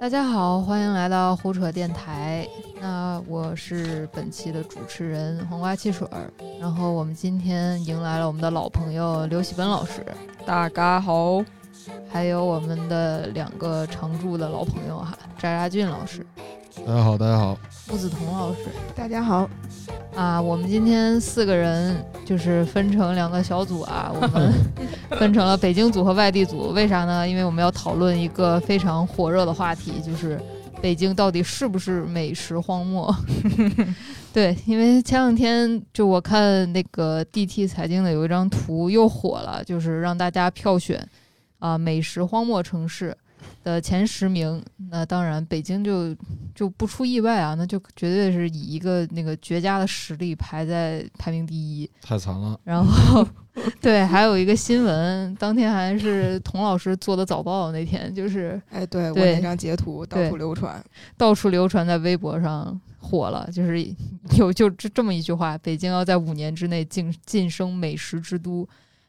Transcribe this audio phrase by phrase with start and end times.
[0.00, 2.46] 大家好，欢迎来到胡扯电台。
[2.80, 6.32] 那我是本期的主持人黄瓜汽水儿。
[6.60, 10.06] 然后我们今天迎来了我们的老朋友刘喜本老师，
[10.46, 11.44] 大家好。
[12.08, 16.24] 还有我们的两个常驻的老朋友哈，翟家俊老师，
[16.86, 19.50] 大家好，大家好，付子彤老师，大家好。
[20.14, 24.52] 啊，我们今天四个人就是分成两个小组啊，我们
[25.18, 26.68] 分成了北京组和外地组。
[26.70, 27.26] 为啥呢？
[27.28, 30.40] 因为我们要讨论一个非常火热的话题，就是
[30.80, 33.14] 北京到底是不是美食荒漠？
[34.32, 41.04] 对，因为前两天就我看那个 DT 财经的有一张图又火了，就是让大家票选
[41.58, 43.16] 啊美食荒漠城市。
[43.68, 46.16] 的前十名，那当然北京就
[46.54, 52.58] 就不出意外啊，那就绝对是以一个那个绝佳的实力排在排名第一，太惨了。
[52.64, 53.28] 然后，
[53.80, 60.82] 对，还有一个新闻，当天还是童老师做的早报，那天就是哎，对我那张截图到处流传，
[61.18, 63.84] 到处流传在微博上火了，就是
[64.38, 68.66] 有就这这么一句话：北京要在五年之内晋晋升美食之都。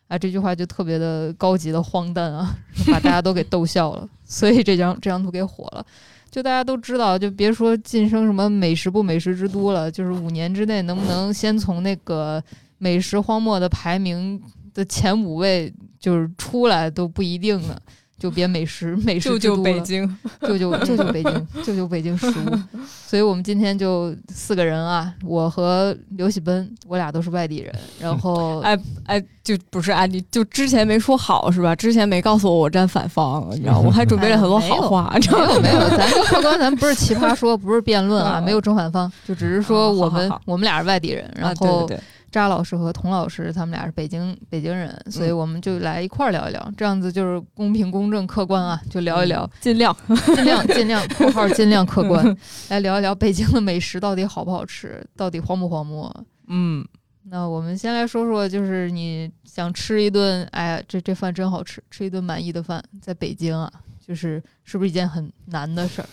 [0.09, 2.53] 啊，这句话就特别的高级的荒诞啊，
[2.87, 5.85] 把大家都给逗笑了，所以这张这张图给火了。
[6.31, 12.43] 就大家都知道，就别说晋升什么美食不美食之都了，就是五年之内能不能先从那个
[12.79, 14.41] 美食荒漠的排名
[14.73, 17.75] 的前五位就是出来都不一定呢。
[18.19, 20.05] 就别美食美食救救北京，
[20.45, 22.77] 救救救救北京，救救北京食物。
[23.07, 27.73] 所以我们今天就四个人啊，我和刘喜奔，我俩都是外地人。
[27.99, 31.73] 然后， 哎哎，就不是啊，你就之前没说好是吧？
[31.75, 35.11] 之前没告诉我我站反方，你知道我还准备了很多好话。
[35.19, 41.89] 没有没有，咱客观，咱不是奇葩说，不是辩论啊， 没有正反方，就只是说我们我们俩是外地人，然后。
[42.31, 49.95] 扎老师和童老师，他们俩是北京北京人，所以我们就来一块儿聊一聊，这样子就是公平、公正、客观啊，就聊一聊，尽量
[50.35, 52.37] 尽量尽量 （括号尽量客观
[52.69, 56.13] ）来聊一聊北京的美食到底好不好吃，到底荒不荒漠？
[56.47, 56.85] 嗯，
[57.23, 63.71] 那我们先来说说，就是你想吃一顿，哎呀，这这饭真好吃，吃一顿满意的饭，在北京啊，
[64.05, 66.07] 就是是不是一件很难的事儿？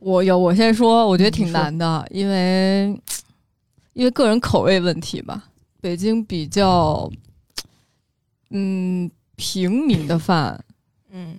[0.00, 3.00] 我有，我先说，我觉得挺难的，因为。
[3.94, 5.44] 因为个人口味问题吧，
[5.80, 7.10] 北京比较，
[8.50, 10.62] 嗯，平民的饭，
[11.10, 11.38] 嗯，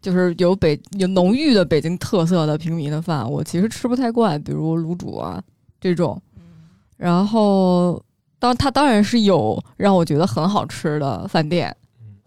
[0.00, 5.42] 就是有北有浓郁的北京特色的平民的饭，我其实吃不太惯，比如卤煮啊
[5.80, 6.20] 这种。
[6.96, 8.00] 然后，
[8.38, 11.76] 当它当然是有让我觉得很好吃的饭店，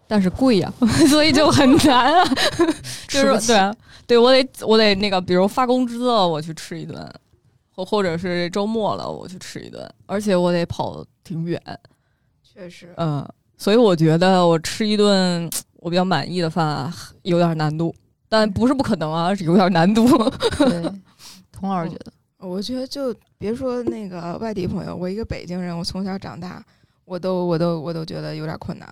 [0.06, 0.70] 但是贵呀，
[1.08, 2.24] 所以就很难啊。
[3.08, 3.74] 就是对啊，
[4.06, 7.10] 对我得我得那个，比如发工资了，我去吃一顿。
[7.76, 11.60] 或或者是周末了，我去吃一顿，而且我得跑挺远，
[12.42, 13.22] 确实，嗯，
[13.58, 16.90] 所以我觉得我吃一顿我比较满意的饭
[17.22, 17.94] 有点难度，
[18.30, 20.06] 但不是不可能啊，是有点难度。
[20.58, 20.90] 对，
[21.52, 26.64] 童老师觉得，我觉得就别说那个外地朋友，我一个北京人，我从小长大，
[27.04, 28.88] 我都我都我都觉得有点困难，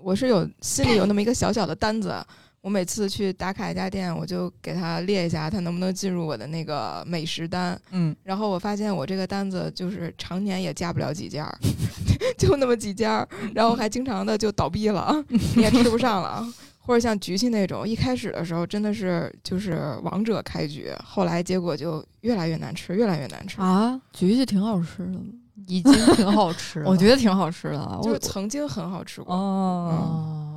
[0.00, 2.14] 我是有心里有那么一个小小的单子。
[2.60, 7.80] 我每次去打卡一家店，我就给他列一下，他能不能进入我的那个美食单。
[7.90, 11.48] 嗯，然后我发现我这个单子就是常年也加不了几家，
[12.36, 16.46] 就那么几家，然后还经常的就倒闭了，你也吃不上了。
[16.80, 24.00] 或者像局气那种，一开始的时候真的是就是王者开局，后来结果就越来越难吃，越来越难吃啊。
[24.10, 25.20] 局气挺好吃的，
[25.66, 30.47] 已经挺好吃， 我觉得挺好吃的，就曾经很好吃过哦。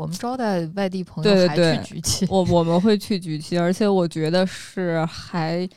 [0.00, 5.68] 我们招待外地朋友还去局气，我我们会去局气，而且我觉得是还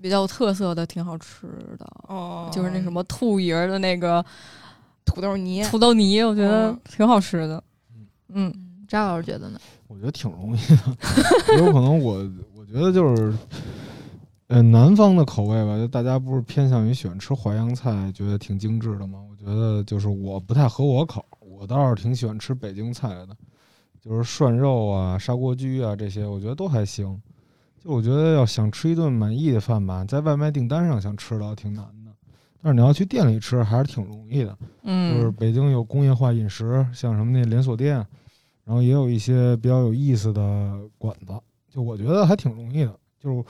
[0.00, 1.84] 比较有特色的，挺好吃的。
[2.06, 4.24] 哦，就是那什么兔爷的那个
[5.04, 7.60] 土豆泥，土豆泥，我觉得挺好吃的。
[8.28, 8.54] 嗯，
[8.86, 9.58] 张老师觉得呢？
[9.88, 12.18] 我觉得挺容易的，有可能我
[12.54, 13.34] 我觉得就是，
[14.46, 19.18] 呃，南方的口味吧，就大家不是偏向于喜欢吃淮扬菜，觉得挺精致的吗？
[19.28, 23.28] 我觉得就是我不太合我口，我倒是挺喜欢吃北京菜的。
[24.06, 27.20] 就是涮肉啊、砂锅居啊这些，我觉得都还行。
[27.82, 32.12] 就我觉得要想吃一顿满意的饭吧，在外卖订单上想吃到挺难的，
[32.62, 34.56] 但是你要去店里吃还是挺容易的。
[34.84, 37.96] 嗯，就是北京有工业化饮食，像什么那连锁店，
[38.64, 41.32] 然后也有一些比较有意思的馆子，
[41.68, 42.94] 就我觉得还挺容易的。
[43.20, 43.44] 就是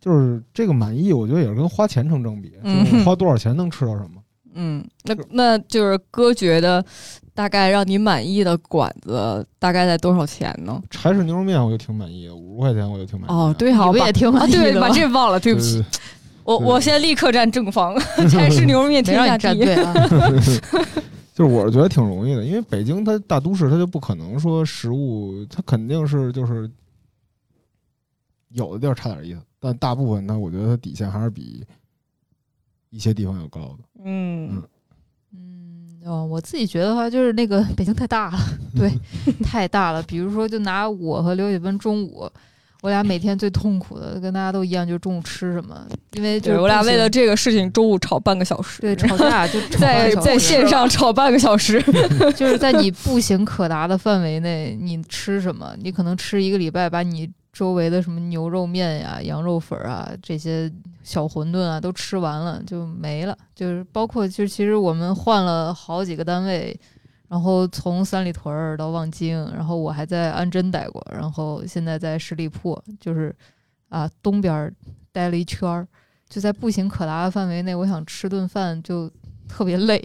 [0.00, 4.20] 就是这个满意，我觉得也是跟花钱成正比，就是花多少钱能吃到什么。
[4.54, 6.84] 嗯，那那就是哥觉得，
[7.34, 10.82] 大概让你满意的馆子大概在多少钱呢？
[10.90, 13.32] 柴氏牛肉面我就挺满意，五十块钱我就挺满意。
[13.32, 14.58] 哦，对，好，我也挺满意的。
[14.72, 15.84] 对，把这忘了，对不起。
[16.44, 17.96] 我我现在立刻站正方，
[18.28, 19.64] 柴氏牛肉面天下第一。
[21.34, 26.70] 就是我是觉得挺容易的，因为北京它大都市，它就不可能说食物，它肯定是就是
[28.50, 31.64] 有的地儿差点意思，但大部分它我觉得它底线还是比
[32.90, 33.78] 一些地方要高的。
[34.04, 34.62] 嗯
[35.32, 35.61] 嗯，
[36.04, 38.38] 哦，我自己觉得的话，就是那个北京太大了，
[38.74, 38.90] 对，
[39.44, 40.02] 太大了。
[40.02, 42.28] 比如说，就拿我和刘雪芬中午，
[42.80, 51.80] 我俩每天最痛苦的，跟大家都一样，就是中午吃什么，因为就是我俩为了这个事情中午吵半个小时，对吵架就 在在线上吵半个小时。
[52.34, 60.68] 就是在你步行可达的范围内，你吃什么，你可能吃一个礼拜，把你周围的什么牛肉面呀、羊肉粉啊这些
[61.02, 63.36] 小馄饨啊都吃完了，就没了。
[63.54, 66.78] 就是包括就其实我们换了好几个单位，
[67.28, 73.34] 然后从三里屯儿到望京，然后我还在安贞待过，然后现在在十里铺，就是
[73.88, 74.74] 啊东边儿
[75.10, 75.86] 待了一圈儿，
[76.28, 79.10] 就在步行可达的范围内，我想吃顿饭就
[79.48, 80.00] 特别累。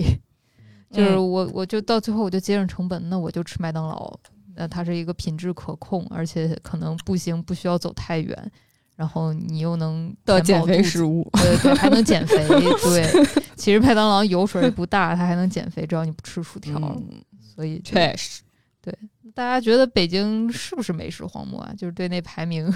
[0.89, 4.17] 就是嗯我我就到最后我就节省成本，那我就吃麦当劳。
[4.55, 8.51] 那它是一个品质可控，而且可能步行不需要走太远，
[8.97, 12.35] 然后你又能的减肥食物，对对，还能减肥。
[12.83, 16.75] 对，其实麦当劳油水也不大，它还能减肥，只要你不吃薯条。
[16.79, 18.41] 嗯，所以确实，
[18.81, 18.91] 对
[19.35, 21.71] 大家觉得北京是不是美食荒漠啊？
[21.77, 22.73] 就是对那排名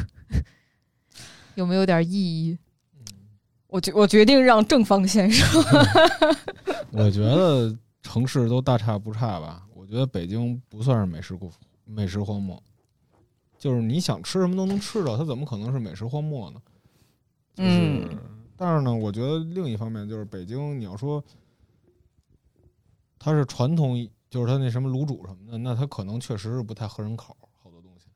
[1.56, 2.56] 有没有点意义？
[3.66, 5.64] 我决我决定让正方先生。
[6.92, 9.64] 我觉得城市都大差不差吧。
[9.74, 11.52] 我觉得北京不算是美食故
[11.84, 12.62] 美食荒漠，
[13.62, 16.60] 就是你想吃什么都能吃到，它怎么可能是美食荒漠呢？
[17.54, 18.20] 就是，嗯
[18.58, 21.24] 但是呢，我觉得另一方面就是北京，你要说
[23.20, 23.96] 它是传统，
[24.32, 28.08] 就是它那什么卤煮什么的，那它可能确实是不太合人口，好多东西。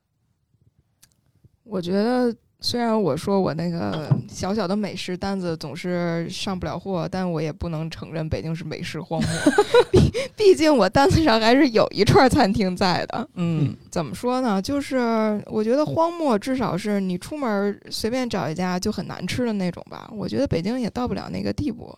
[1.61, 9.29] 我觉得虽然我说我那个小小的美食单子总是上不了货，但我也不能承认北京是美食荒漠。
[9.93, 13.29] 毕毕竟我单子上还是有一串餐厅在的。
[13.35, 14.59] 嗯怎么说呢？
[14.59, 20.09] 就是我觉得荒漠至少是你出门随便找一家就很难吃的那种吧。
[20.11, 21.95] 我觉得北京也到不了那个地步。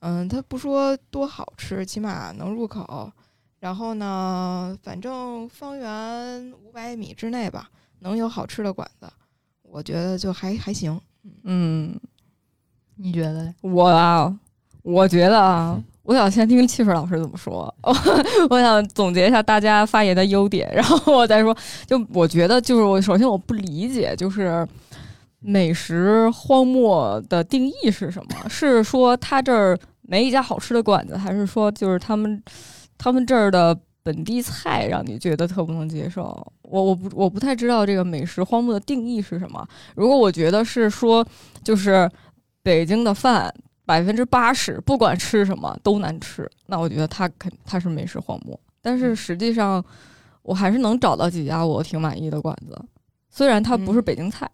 [0.00, 3.08] 嗯，它不说多好吃，起码能入口。
[3.60, 7.70] 然后呢，反正方圆五百米之内吧，
[8.00, 9.06] 能有好吃的馆子，
[9.70, 11.00] 我觉得就还还行。
[11.44, 11.94] 嗯，
[12.96, 13.54] 你觉得嘞？
[13.60, 14.34] 我啊，
[14.82, 17.72] 我觉得啊，我想先听汽水老师怎么说。
[18.50, 21.56] 我想总结一下大家发言的优点，然后我再说。
[21.86, 24.66] 就我觉得，就是我首先我不理解，就是
[25.38, 28.48] 美食荒漠的定义是什么？
[28.48, 32.42] 是说他这儿没一家好吃的馆子，还是说就是他们
[32.98, 36.52] 他们这儿的本地菜让你觉得特不能接受？
[36.62, 39.66] 我我不我不太知道这个美食荒漠的定义是什么。
[39.94, 41.26] 如果我觉得是说，
[41.62, 42.10] 就是
[42.62, 43.52] 北京的饭
[43.84, 48.58] 百分之八十不管吃什么都难吃，那我觉得它肯它是美食荒漠。
[48.80, 49.84] 但是实际上，
[50.42, 52.80] 我还是能找到几家我挺满意的馆子，
[53.28, 54.50] 虽然它不是嗯北京菜，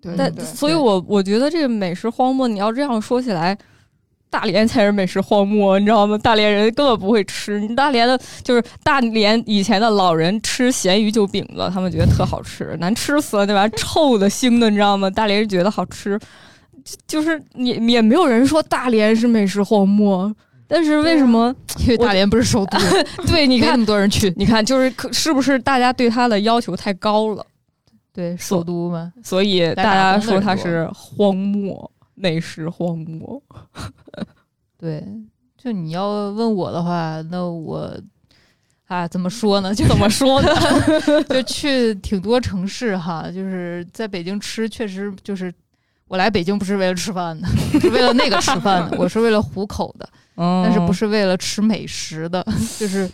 [0.00, 3.58] 对但对对所以我我觉得这个美食荒漠，你要这样说起来。
[4.28, 6.18] 大连才是美食荒漠，你知道吗？
[6.18, 7.60] 大连人根本不会吃。
[7.60, 15.08] 你大连的，就是大连以前的老人吃咸鱼就饼子，他们觉得特好吃，难吃死了，那玩意儿臭的、腥的，你知道吗？
[15.08, 16.18] 大连人觉得好吃，
[16.84, 20.30] 就就是也也没有人说大连是美食荒漠，
[20.68, 21.54] 但是为什么？
[21.80, 22.78] 因为大连不是首都，
[23.26, 24.32] 对，你看那，么多人去。
[24.36, 27.46] 你看，就是可是不是大家对它的要求太高了，
[28.12, 31.90] 对，首都嘛，所以大家说它是荒漠。
[32.16, 33.40] 美食荒漠，
[34.76, 35.06] 对，
[35.56, 37.96] 就你要问我的话，那我
[38.86, 39.72] 啊，怎么说呢？
[39.76, 40.48] 就怎么说呢？
[41.30, 45.54] 就去挺多城市哈，就是在北京吃，确实就是
[46.08, 47.46] 我来北京不是为了吃饭的，
[47.80, 52.44] 是为了那个吃饭的，我是为了糊口的， 但但是不是为了吃美食的，
[52.78, 53.08] 就是。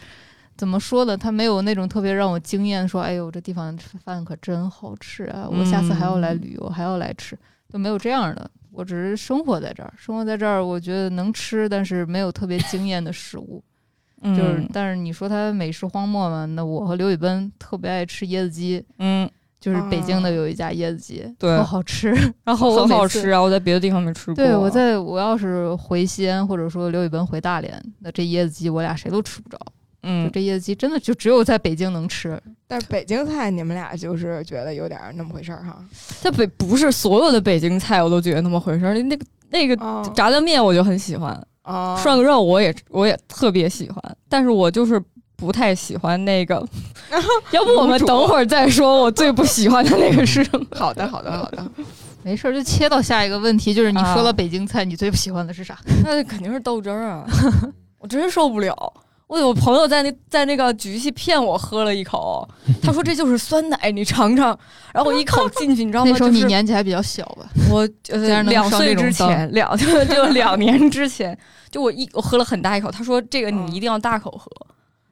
[0.54, 1.16] 怎么说呢？
[1.16, 5.48] 他没有那种特别让我惊艳，说：“哎呦，这地方吃饭可真好吃啊！
[5.50, 7.36] 我下次还要来旅游，还要来吃。”
[7.72, 8.48] 都没有这样的。
[8.72, 13.62] 我只是生活在这儿，生活在这儿，我觉得能吃，但是没有特别惊艳的食物。
[14.24, 16.44] 嗯就是，但是你说它美食荒漠嘛？
[16.46, 22.14] 那我和刘宇奔特别爱吃椰子鸡，嗯，就是北京的有一家椰子鸡，对特好吃。
[22.44, 23.28] 然后我很好吃。
[23.30, 23.42] 啊！
[23.42, 24.34] 我在别的地方没吃过。
[24.36, 29.58] 对，我在我要是回西安，或者说刘宇奔回大连，那这椰子鸡我俩谁都吃不着。
[30.02, 32.40] 就嗯，这椰子鸡真的就只有在北京能吃。
[32.66, 35.78] 但是北京菜你们俩就是觉得有点儿那么回事儿哈。
[36.20, 38.94] 在北不是所有的北京菜我都觉得那么回事儿。
[38.94, 41.32] 那个那个哦炸酱面我就很喜欢，
[41.64, 45.00] 哦，涮个肉我也我也特别喜欢，但是我就是
[45.36, 46.66] 不太喜欢那个。
[47.52, 50.66] 要不我们等会儿再说，我最不喜欢的那个是什么？
[50.74, 51.64] 好的，好的，好的。
[52.24, 55.78] 没事儿，就切到下一个问题，就是你说啊了北京菜，你最不喜欢的是啥？
[56.04, 57.26] 那肯定是豆汁儿啊！
[57.98, 58.74] 我真受不了。
[59.32, 62.46] 我有朋友在那在那个局系骗我喝了一口，
[62.82, 64.48] 他说这就是酸奶，你尝尝。
[64.92, 66.10] 然后我一口进去，你知道吗？
[66.12, 67.48] 那时候你年纪还比较小吧？
[67.70, 67.88] 我
[68.42, 71.36] 两岁之前，两 就就两年之前，
[71.70, 74.50] 就我一我喝了很大一口，他说这个你一定要大口喝，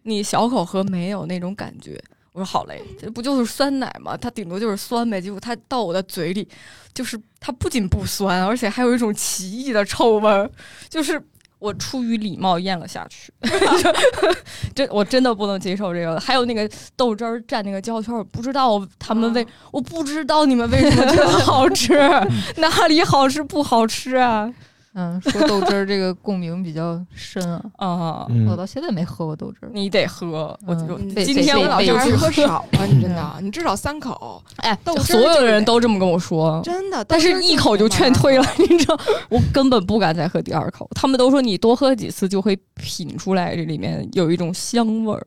[0.02, 1.98] 你小口喝没有那种感觉。
[2.32, 4.14] 我说好嘞，这不就是酸奶吗？
[4.18, 5.18] 它顶多就是酸呗。
[5.18, 6.46] 结果它到我的嘴里，
[6.92, 10.50] 就是它不仅不酸，而且还有一种奇异的臭味儿，
[10.90, 11.18] 就是。
[11.60, 13.32] 我出于礼貌咽了下去，
[14.74, 16.18] 这我真的不能接受这个。
[16.18, 21.94] 还有那个豆汁儿蘸那个焦圈儿，我不知道他们为，我不知道你们为什么觉得好吃，
[22.56, 24.52] 哪里好吃不好吃啊？
[24.94, 29.70] 嗯，说豆汁儿这个共鸣比较深啊， 啊、嗯我到现在没喝过豆汁儿。
[29.72, 36.60] 你得喝，我嗯就今天我被被还是喝少了，你真的，你至少三口，哎，豆汁所有的人都这么跟我说。
[36.64, 37.04] 真的。
[37.04, 38.98] 但是一口就劝退了， 你知道，
[39.30, 40.88] 我根本不敢再喝第二口。
[40.94, 45.24] 他们都说你多喝几次就会品出来这里面有一种香味儿。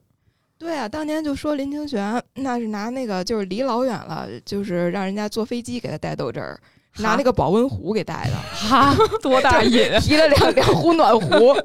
[0.59, 6.59] 对啊，当年就说林清玄那是拿那个就是离老远了，就是让人家坐飞机给他带豆汁儿，
[6.97, 9.91] 拿那个保温壶给带的，哈， 多大瘾！
[9.99, 11.55] 提了两两壶暖壶。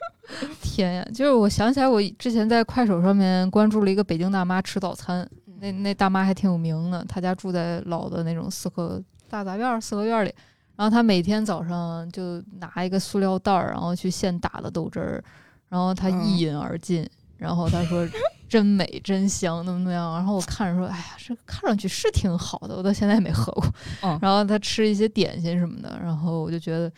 [0.60, 1.08] 天呀！
[1.14, 5.28] 就是我想起来，我之前在快手上面关注了一个北京大妈吃早餐，
[5.60, 10.34] 那那大妈还挺有名的，她家住在老的那种四合大杂院儿、四合院儿里。
[10.76, 15.24] 然后她每天早上就拿一个塑料袋儿，然后去现打的豆汁儿，
[15.70, 17.08] 然后她一饮而尽。
[17.38, 18.06] 然后她说
[18.48, 23.64] ：“真美，真香，怎么怎么样？”然后我看着说：“哎呀，这看上去是挺好的，我到现在也没喝过。
[24.02, 26.90] 嗯然后他吃一些点心什么的，然后我就觉得。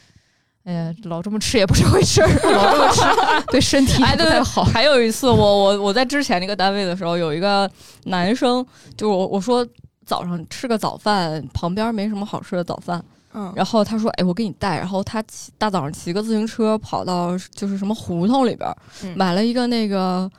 [0.65, 3.01] 哎呀，老这么吃也不是回事儿，老这么吃
[3.51, 4.63] 对身体 不对对，太好。
[4.63, 7.71] 还有一次，我我我在之前那个单位的时候，有一个
[8.05, 8.63] 男生，
[8.95, 9.67] 就我我说
[10.05, 13.03] 早上吃个早饭，旁边没什么好吃的早饭，
[13.33, 18.71] 嗯，然后他说：“哎，我给你带。”然后他骑大早上骑个自行车跑到就是什么胡同里边，
[19.05, 20.31] 嗯买了一个那个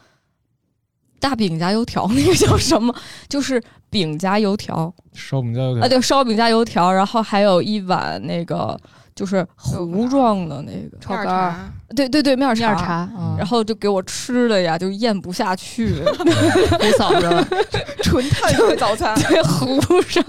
[1.20, 2.94] 大饼加油条， 那个叫什么？
[3.28, 8.80] 就是饼加油条烧饼加油条啊，对，烧饼加油条，然后还有一碗那个
[9.16, 13.10] 就是糊状的那个，炒肝儿对对对，面儿面儿茶。
[13.18, 17.48] 嗯然后就给我吃的呀，就咽不下去， 糊嫂子
[18.04, 20.24] 纯碳水早餐，对，糊上。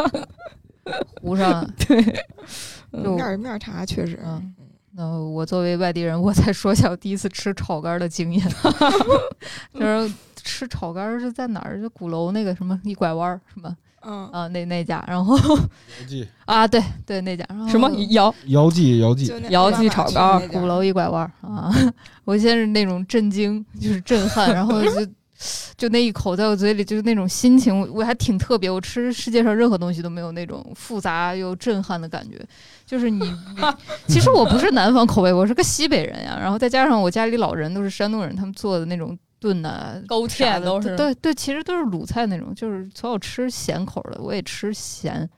[1.20, 1.68] 糊上。
[1.86, 1.96] 对，
[2.92, 4.54] 面儿面儿茶确实，嗯，
[4.92, 8.42] 那我作为外地人，我再说一下我第一次吃炒肝儿的经验，
[9.74, 10.10] 就是
[10.42, 11.80] 吃炒肝儿是在哪儿？
[11.80, 21.70] 就鼓楼那个什么一拐弯儿什么嗯，啊，那那家，然后姚记啊，对对那家，然后什么姚姚记姚记姚记炒肝儿鼓楼一拐弯儿啊，
[22.24, 25.06] 我先是那种震惊，就是震撼，然后就。
[25.74, 28.70] 就那一口在我嘴里，就是那种心情，我我还挺特别。
[28.70, 32.38] 我吃世界上任何东西都没有那种复杂又震撼的感觉。
[32.84, 33.20] 就是，你
[34.06, 36.36] 其实我不是南方口味，我是个西北人呀。
[36.38, 42.54] 然后再加上我家里老人都是山东人，他们做的那种炖呐、勾啥的芡都是对对，其实都是鲁菜那种。
[42.54, 45.28] 就是所有吃咸口的，我也吃咸，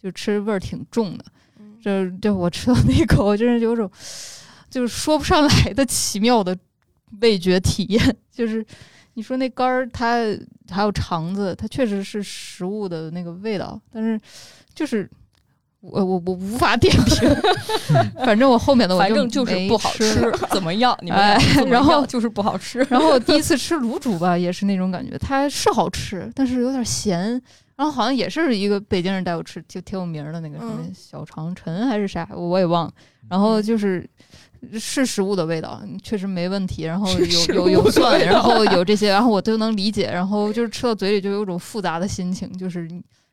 [0.00, 1.24] 就吃味儿挺重的。
[1.58, 3.90] 嗯这这我吃到那一口，真是有种
[4.70, 6.56] 就是说不上来的奇妙的
[7.20, 8.16] 味觉体验。
[8.30, 8.64] 就是
[9.14, 10.24] 你说那肝儿，它
[10.70, 14.20] 还有肠子，它确实是食物的那个味道，但是
[14.74, 15.10] 就是
[15.90, 17.28] 我我我无法点评。
[18.24, 20.96] 反正我后面的我反正就是不好吃吃，怎么样？
[21.02, 21.18] 你们
[21.68, 22.86] 然后就是不好吃。
[22.90, 27.40] 然后我第一次吃卤煮吧，也是那种感觉，它是好吃，但是有点咸。
[27.76, 32.92] 然后好像也是一个北京人带我吃，就挺有名儿的那个什么嗯小长城还是啥，我也忘了。
[33.30, 34.04] 然后就是
[34.72, 36.82] 是食物的味道，确实没问题。
[36.82, 40.10] 然后有有有蒜，然后 有这些，然后我都能理解。
[40.12, 42.88] 然后就是吃到嘴里就有种复杂的心情，就是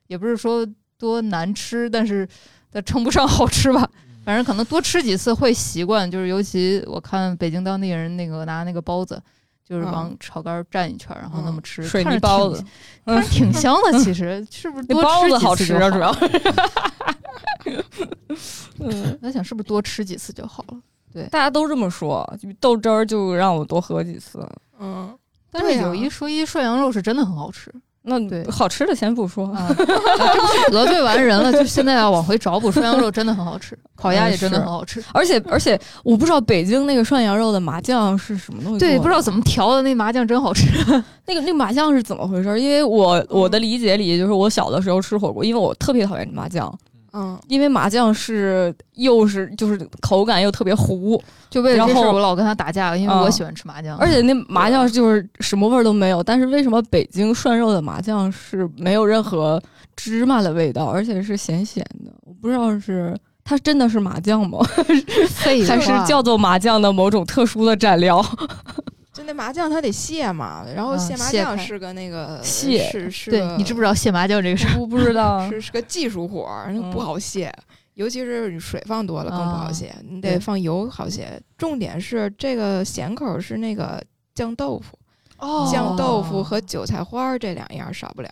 [0.05, 0.63] 也不是说
[0.97, 2.27] 多难吃，但是
[2.71, 3.89] 它称不上好吃吧。
[4.23, 9.21] 反正可能多吃几次会习惯，就是尤其我看北京当地人那个拿那个包子，
[9.63, 12.63] 就是往嗯炒肝儿蘸一圈儿，然后那么吃，水看着包子，
[13.05, 13.99] 看着挺香的。
[13.99, 16.41] 其实 是不是多吃几子好吃啊，主要是。
[18.79, 20.77] 嗯，我在想是不是多吃几次就好了。
[21.13, 24.43] 对大家都这么说，就豆汁儿就让我多喝几次。
[24.79, 25.15] 嗯，
[25.51, 27.71] 但是有一说一，涮羊肉是真的很好吃
[28.07, 29.67] 那对好吃的先不说，啊！
[29.75, 35.03] 这不是得罪完人了，就现在要往回找补，涮羊肉真的很好吃，烤鸭也真的很好吃。
[35.12, 40.67] 而且而且我不知道北京那个涮羊肉的麻酱是什么东西对，不知道怎么调的，那麻酱真好吃。
[41.25, 42.59] 那个那个麻酱是怎么回事？
[42.59, 46.71] 因为我我的理解里，就是我小的时候吃火锅，因为我特别讨厌麻酱，
[47.15, 56.22] 嗯，因为麻酱是又是就是口感又特别糊，就为了这事儿，然后我老跟他打架，因为我嗯喜欢吃麻酱，而且那麻酱就是什么味儿都没有。
[56.22, 59.62] 但是为什么北京涮肉的麻酱是没有任何
[59.95, 62.12] 芝麻的味道，而且是咸咸的？
[62.25, 64.60] 我不知道是它真的是麻酱吗？
[65.29, 68.24] 废还是叫做麻酱的某种特殊的蘸料？
[69.15, 74.75] 真那麻酱它得卸嘛，然后啊卸麻酱是个那个卸是是对你知不知道卸麻酱这个事儿？
[74.75, 77.50] 不不知道 是是个技术活儿，那不嗯好卸，
[77.93, 81.41] 尤其是你水放多了更不好啊卸，你得放油好卸。
[81.57, 84.03] 重点是这个咸口是那个
[84.34, 85.00] 酱豆腐，
[85.38, 88.29] 哦酱豆腐和韭菜花儿这两样少不了。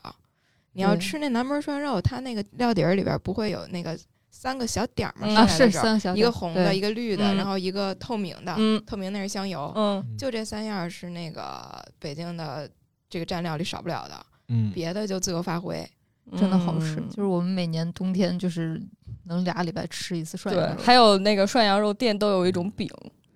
[0.73, 3.97] 你要吃那南门涮肉，它那个料底儿里边不会有那个
[4.35, 5.45] 三个小点儿嘛？
[5.45, 8.55] 是三个小点一个红的，一个绿的，嗯然后一个透明的。
[8.57, 12.67] 嗯透明那是香油，嗯就这三样是那个北京的
[13.07, 15.87] 这个蘸料里少不了的，嗯，别的就自由发挥。
[16.37, 16.95] 真的好吃。
[16.95, 18.81] 嗯就是我们每年冬天就是
[19.25, 20.81] 能俩礼拜吃一次涮羊对，肉。
[20.81, 22.89] 还有那个涮羊肉店都有一种饼，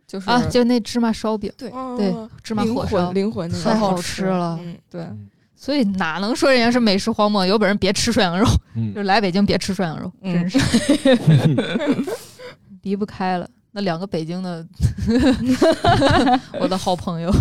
[0.08, 4.58] 就是啊，就那芝麻烧饼，对对芝麻火烧魂，灵魂那个太好好吃吃了。
[4.62, 7.44] 嗯，对，嗯所以哪能说人家是美食荒漠？
[7.46, 8.46] 有本事别吃涮羊肉，
[8.76, 10.60] 嗯就来北京别吃涮羊肉，嗯真是
[12.84, 13.50] 离不开了。
[13.72, 14.66] 那两个北京的，
[16.60, 17.32] 我的好朋友，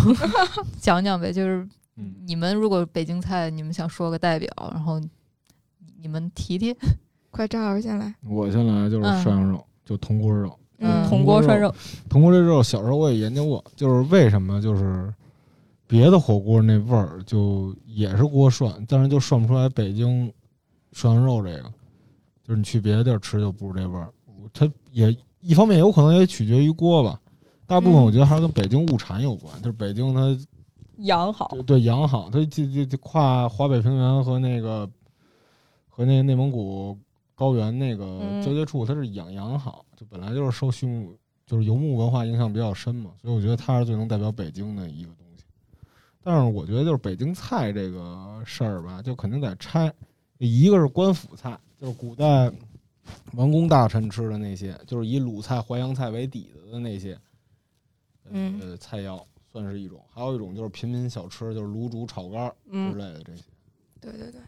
[0.81, 4.99] 讲讲呗，就是嗯你们如果北京菜，你们想说个代表，然后
[6.01, 6.75] 你们提提。
[7.29, 8.13] 快赵老师先来。
[8.27, 10.57] 我先来就是嗯涮羊肉，就铜锅肉。
[10.79, 11.73] 嗯铜锅涮肉，
[12.09, 15.11] 铜锅这肉小时候我也研究过，就是为什么就是
[15.87, 20.31] 别的火锅那味儿就也是锅涮，但是就涮不出来北京
[20.91, 21.73] 涮羊肉这个，
[22.43, 24.13] 就是你去别的地儿吃就不是这味儿。
[24.53, 27.19] 它也一方面有可能也取决于锅吧，
[27.65, 30.37] 大部分嗯我觉得还是跟北京物产有关，就是北京它
[30.97, 34.89] 羊好，对对羊好，它这这这跨华北平原和那个
[35.87, 36.97] 和那个内蒙古
[37.35, 41.13] 高原那个嗯交界处，它是养羊好，就本来就是受畜牧
[41.45, 45.26] 就是游牧文化影响比较深嘛，所以我觉得它是最能代表北京的一个东西。
[46.27, 49.89] 但是我觉得就是北京菜这个事儿吧，就肯定得拆，
[50.39, 52.51] 一个是官府菜，就是古代
[53.31, 57.17] 王公大臣吃的那些，就是以鲁菜、淮扬菜为底子的那些，
[58.29, 63.43] 嗯呃，菜肴算是一种，还有一种就是平民小吃，就是卤煮、炒肝之嗯，类的这些。
[64.01, 64.41] 对对对，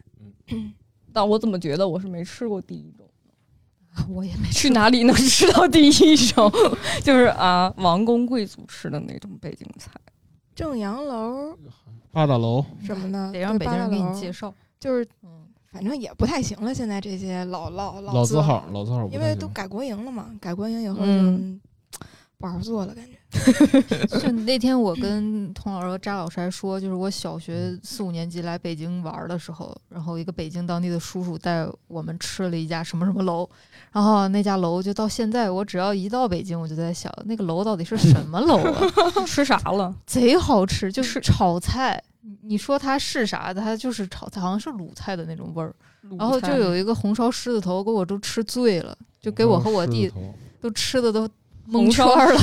[0.49, 0.73] 嗯
[1.13, 3.09] 但我怎么觉得我是没吃过第一种？
[4.13, 6.51] 我也没去哪里能吃到第一种？
[7.05, 9.89] 就是啊，王公贵族吃的那种北京菜。
[10.59, 11.57] 正阳楼
[12.11, 14.53] 八大楼，什么的，得让对北京人给你介绍。
[14.77, 16.73] 就是嗯，反正也不太行了。
[16.73, 19.35] 现在这些老老老字字号，老字号不因太行。
[19.35, 21.61] 为都改国营了嘛，改国营以后就、嗯
[22.37, 23.17] 不好做了，感觉。
[24.21, 33.47] 就那天我跟童老师和扎老师还说，就是我小学四五年级来北京玩的时候，然后一个北京当地的叔叔带我们吃了一家什么什么楼，
[33.91, 38.91] 然后那家楼就到现在，我只要一到北京，我就在想那个楼到底是什么楼啊？
[39.27, 39.93] 吃啥了？
[40.07, 42.03] 贼好吃，就是炒菜。
[42.21, 43.53] 你你说它是啥？
[43.53, 45.73] 它就是炒菜，好像是鲁菜的那种味儿。
[46.17, 50.11] 然后就有一个红烧狮子头，给我都吃醉了，就给我和我弟
[50.59, 51.29] 都吃的都
[51.69, 52.41] 蒙圈儿了，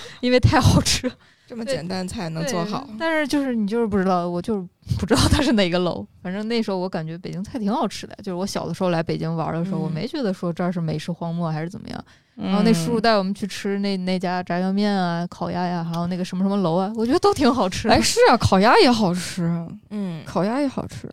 [0.20, 1.10] 因为太好吃。
[1.46, 4.66] 这么简单菜能做好，但是就是你就是不知道，我就是
[4.98, 6.04] 不知道它是哪个楼。
[6.22, 12.04] 反正那时候我感觉北京菜挺好吃的，就是我小的时候来北京玩的时候，嗯我没觉得说这儿是美食荒漠还是怎么样。
[12.34, 17.94] 然然后那叔叔带我们去吃那那家炸酱面啊、烤鸭呀，还有那个什么什么楼啊，我觉得都挺好吃的。
[17.94, 19.42] 哎，是啊，烤鸭也好吃，
[19.90, 21.06] 嗯烤鸭也好吃。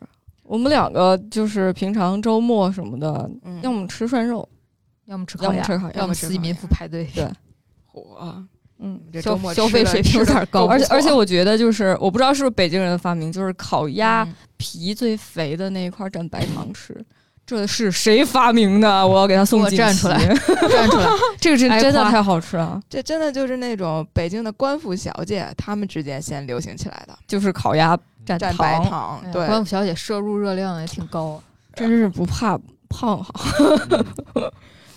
[0.44, 4.48] 我们两个就是平常周末什么的，嗯，要么吃涮肉，
[5.12, 7.08] 要么吃烤鸭，要么吃烤鸭，要么民妇排队。
[7.14, 7.28] 对
[7.86, 8.44] 火，
[8.80, 9.00] 嗯。
[9.22, 17.06] 周末消费水平有点高而且而且，我觉得就是我不知道是不是北京人的发明，就是烤鸭嗯皮最肥的那一块蘸白糖吃。
[17.46, 19.06] 这是谁发明的？
[19.06, 31.44] 我要给他送 站出来站出来，这个是真的太好吃了，这真的就是那种北京的官府小姐，他们之间先流行起来的，就是烤鸭蘸蘸白糖，哎，对，官府小姐摄入热量也挺高啊。
[31.76, 33.34] 真是不怕胖好。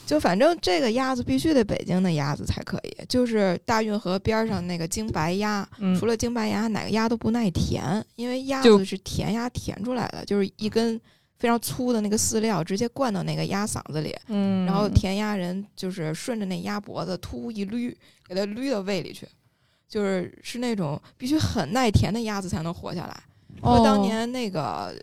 [0.07, 11.01] 就反正这个鸭子必须得北京的鸭子才可以，就是大运河边上那个京白鸭，嗯除了京白鸭，哪个鸭都不耐甜，因为鸭子是填鸭填出来的，就是一根
[11.39, 17.95] 非常粗的那个饲料直接灌到那个鸭嗓子里，嗯然后填鸭人就是顺着那鸭脖子突一捋，
[18.29, 19.27] 给它捋到胃里去，
[19.89, 23.23] 就是是那种必须很耐甜的鸭子才能活下来。
[23.61, 24.95] 说当哦年那个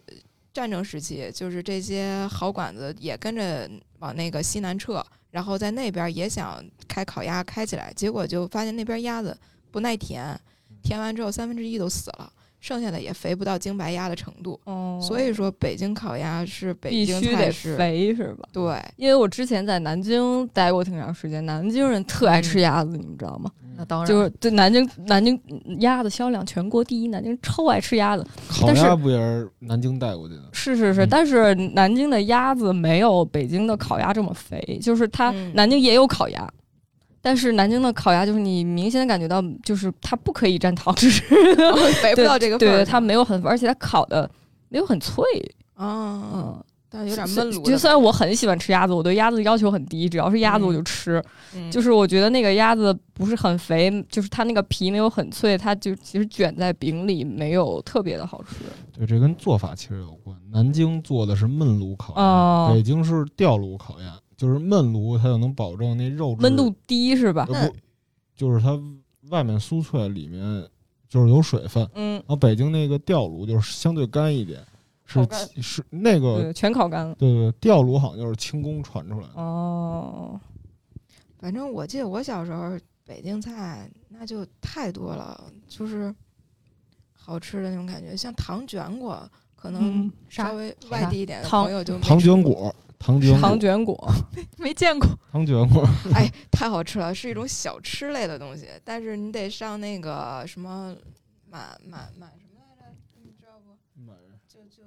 [0.53, 9.37] 战争时期，就是这些好馆子也跟着往那个西南撤，然后在那边也想开烤鸭开起来，结果就发现那边鸭子
[9.71, 10.39] 不耐填，
[10.83, 14.57] 填完之后三分之一都死了，剩下的也肥不到京白鸭的程度。
[14.63, 18.47] 哦，所以说，北京烤鸭是北京必须得菜是，肥是吧？
[18.53, 23.51] 对，因为我之前在南京待过挺长时间，南京人特爱吃鸭子，你们知道吗？
[23.75, 25.39] 那当然，就是对南京南京
[25.79, 28.23] 鸭子销量全国第一，南京超爱吃鸭子。
[28.47, 30.43] 烤但是鸭不也是南京带过去的？
[30.51, 36.47] 是是是，嗯但是南京的鸭子没有北京的烤鸭这么肥，就是它嗯南京也有烤鸭，
[37.21, 41.09] 但是南京的烤鸭就是你明显的感觉到，就是它不可以蘸糖吃，
[42.01, 44.29] 肥不到这个份儿对，它没有很，而且它烤的
[44.69, 45.23] 没有很脆，
[45.75, 47.71] 啊，嗯，但有点闷卤的。
[47.71, 51.23] 就虽然我很喜欢吃鸭子，我对鸭子要求很低，只要是鸭子我就吃。
[51.53, 58.55] 嗯就是我觉得那个鸭子不是很肥，就是它那个皮没有很脆，它就其实卷在饼里没有特别的好吃。
[58.93, 60.35] 对，这跟做法其实有关。
[60.51, 67.47] 南京做的是焖炉烤鸭，哦北京是吊炉烤鸭，就是焖炉它就能保证那肉质温度低是吧？
[67.47, 67.75] 呃不，
[68.35, 68.71] 就是它
[69.29, 70.67] 外面酥脆，里面
[71.07, 71.87] 就是有水分。
[71.93, 74.65] 嗯然，后北京那个吊炉就是相对干一点，
[75.05, 75.23] 是
[75.61, 77.13] 是那个对，全烤干了。
[77.19, 79.33] 对对，吊炉好像就是清宫传出来的。
[79.35, 80.41] 哦，
[81.37, 82.75] 反正我记得我小时候
[83.05, 86.11] 北京菜那就太多了，就是
[87.13, 89.21] 好吃的那种感觉，像糖卷果，
[89.55, 94.13] 可能嗯，稍微外地一点的糖朋友就没糖，卷果，糖卷糖果，卷果，
[94.57, 95.07] 没见过。
[95.31, 95.83] 糖卷果，
[96.13, 100.95] 哎，太好吃了，是一种小吃类的东西，但是你得上那个什么
[101.49, 103.71] 满满满什么来着，你知道不？
[104.05, 104.15] 满
[104.47, 104.83] 就就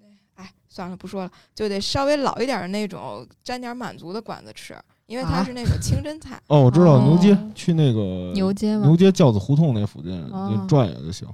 [0.00, 0.06] 那
[0.42, 6.40] 哎，算了，不说了，就得稍微老一点的那种，沾点满族的馆子吃，因为它啊是那个清真菜。
[6.48, 8.96] 哦，我知道哦牛街，去那个牛街牛？
[8.96, 11.28] 街轿子胡同那附近哦就转悠就行。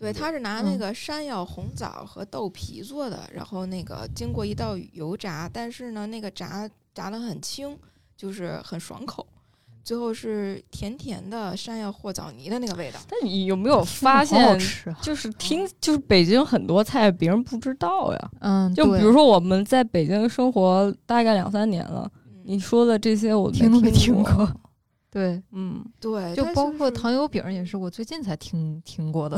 [0.00, 7.76] 对，它是拿那嗯个山药、红枣和豆皮做的，然后那个经过一道油炸，但是呢，那个炸炸的很轻，
[8.16, 9.26] 就是很爽口，
[9.84, 12.98] 最后是甜甜的山药和枣泥的那个味道。
[13.06, 14.58] 但你有没有发现。
[15.02, 18.30] 就是听就是北京很多菜别人不知道呀？
[18.40, 24.50] 嗯，就比如说我们在北京生活大概两三年了，嗯你说的这些我听都没听听过。
[25.10, 29.36] 对，嗯，对，就包括糖油饼也是我最近才听听过的。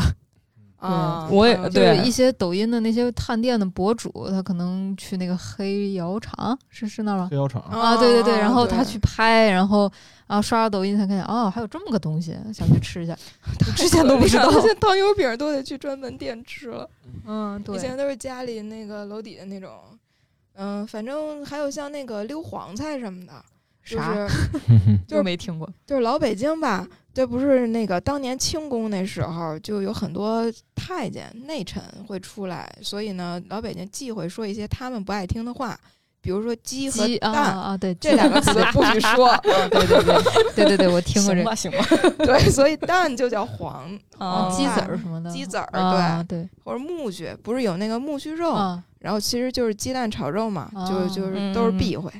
[0.82, 7.28] 啊，我也对就是一些抖音的那些探店的博主，他可能去那个黑窑厂，是是那儿吗？
[7.30, 9.90] 黑窑厂，啊，对对对，啊然后他去拍，然后
[10.26, 13.16] 啊刷刷抖音才看见，哦，还有这么个东西，想去吃一下，
[13.76, 14.50] 之前都不知道。
[14.60, 16.90] 现在糖油饼都得去专门店吃了，
[17.26, 19.70] 嗯，以对，前都是家里那个楼底的那种。
[20.54, 23.32] 嗯，反正还有像那个溜黄菜什么的，
[23.86, 24.28] 就啥是
[25.06, 25.66] 就 就是没听过。
[25.86, 30.44] 就是老北京吧，这不是那个当年清宫那时候就有很多
[30.74, 35.78] 太监内臣会出来，所以呢，老北京忌讳说一些他们不爱听的话，
[36.20, 39.28] 比如说鸡和蛋、啊，对，这两个词不许说。
[39.30, 40.22] 啊对对对
[40.54, 52.10] 对对对，我听过这个行吧行吧，对，所以蛋就叫黄 啊鸡子儿什么的，鸡子儿，啊，对，对或者苜蓿，不是有那个苜蓿肉，啊，然后其实就是鸡蛋炒肉嘛，就哦就是都是嗯避讳。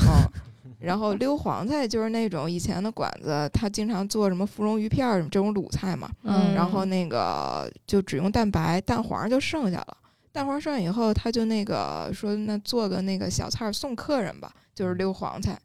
[0.00, 0.06] 嗯，
[0.78, 9.96] 然后溜黄菜就是那种以前的馆子，他经常做什么芙蓉鱼片儿这种卤菜嘛，嗯然后那个就只用蛋白，蛋黄就剩下了。
[10.30, 15.58] 蛋黄剩下以后，他就那个说，那做个那个小菜儿送客人吧，就是溜黄菜，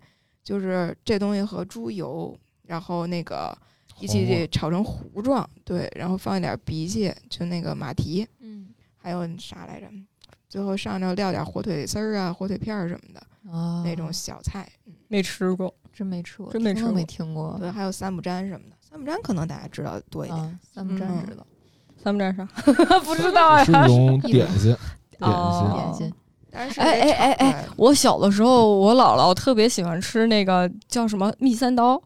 [0.43, 3.55] 就是这东西和猪油，然后那个
[3.99, 9.87] 一起炒成糊状，对，然后放一点荸荠，就那个马蹄，嗯还有啥来着？
[10.49, 13.19] 最后上头撂点火腿丝儿啊、火腿片儿什么的、
[13.51, 15.71] 啊那种小菜，嗯，没吃过。
[15.93, 18.75] 真没吃过，真没吃过没听过对，还有三不沾什么的。
[18.81, 21.45] 三不沾可能大家知道多一点，啊，三不沾嗯知道，
[22.03, 22.43] 三不沾啥？
[23.05, 23.71] 不知道呀是。
[23.77, 24.75] 一 种点心，
[25.19, 26.09] 点哦心。
[26.09, 26.13] 点心
[26.51, 32.01] 哎但是得哎哎哎炒出来我小的时候，我姥姥特别喜欢吃那个叫什么蜜三刀，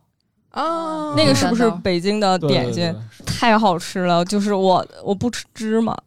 [0.52, 2.94] 啊，那个是不是北京的对点心？
[3.26, 4.24] 太好吃了！
[4.26, 5.98] 就是我我不吃芝麻，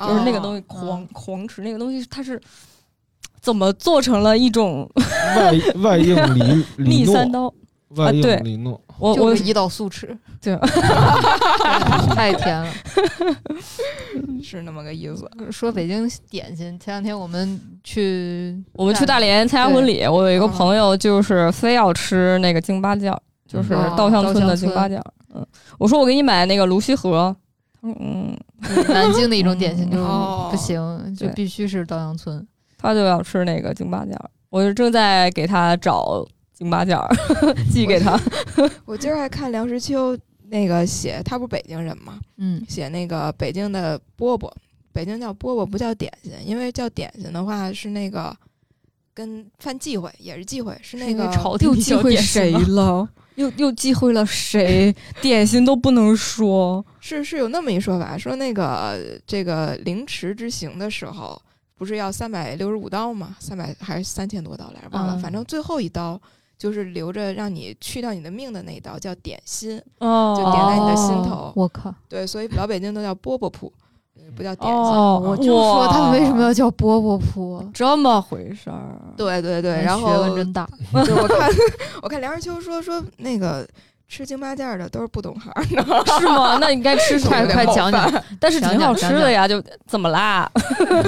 [0.00, 2.40] 就是那个东西哦狂、狂吃，那个东西它是
[3.48, 4.86] 怎么做成了一种
[5.34, 6.42] 外外硬里
[6.76, 7.50] 里蜜三，刀？
[7.96, 8.78] 外对硬里糯。
[8.98, 10.54] 我我就是胰岛素吃，对。
[12.14, 12.70] 太甜了。
[14.44, 15.26] 是那么个意思。
[15.50, 25.04] 说北京点心，前两天我们去我们去大连参加婚礼，我有一个朋友就是非要吃那个京八件儿，就是哦稻香村的京八件儿。
[25.34, 25.46] 嗯，
[25.78, 27.34] 我说我给你买那个泸溪河，
[27.82, 28.36] 嗯，
[28.88, 32.46] 南京的一种点心就哦不行，就必须是稻香村。
[32.78, 34.30] 他就要吃那个京八件儿。
[34.48, 37.06] 我就正在给他找京八件儿
[37.70, 38.18] 寄给他。
[38.86, 40.16] 我今儿还看梁实秋
[40.48, 44.50] 那个写，他不是北京人吗，嗯写那个北京的饽饽，
[44.92, 48.34] 北京叫饽饽不叫点心，因为叫点心的话是那个
[49.12, 53.06] 跟犯忌讳，也是忌讳，是那个 朝廷忌讳谁了？
[53.34, 54.92] 又又忌讳了谁？
[55.20, 56.84] 点心都不能说。
[56.98, 61.40] 是是有那么一说法，说那个这个凌迟之刑的时候，
[61.78, 63.36] 不是要三百六十五刀吗？
[63.38, 66.20] 三百还是三千多刀来着，忘了，嗯反正最后一刀
[66.58, 69.80] 就是留着让你去掉你的命的那一刀，叫点心。
[70.00, 73.72] 哦就点在你的心头我靠，对，所以老北京都叫饽饽铺。
[74.36, 74.76] 不叫点心。
[74.76, 77.64] 哦，我就说他们为什么要叫饽饽铺？
[77.72, 79.00] 这么回事儿？
[79.16, 80.68] 对对对，然后学问真大。
[80.92, 81.50] 对我看
[82.02, 83.66] 我看梁实秋说说那个
[84.08, 85.82] 吃京八件的都是不懂行的，
[86.18, 86.56] 是吗？
[86.60, 90.50] 那你该吃什么 快讲讲，但是挺好吃的呀，就怎么啦？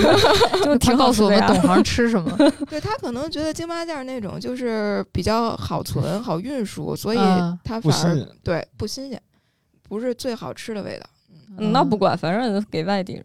[0.62, 2.36] 就挺好告诉我吃的呀们懂行吃什么。
[2.68, 7.18] 对他可能觉得京八件那种就是比较好存、好运输，所以
[7.64, 8.28] 他反而新鲜。
[8.44, 9.20] 对不新鲜，
[9.88, 11.06] 不是最好吃的味道。
[11.58, 13.24] 嗯那不管，反正给外地人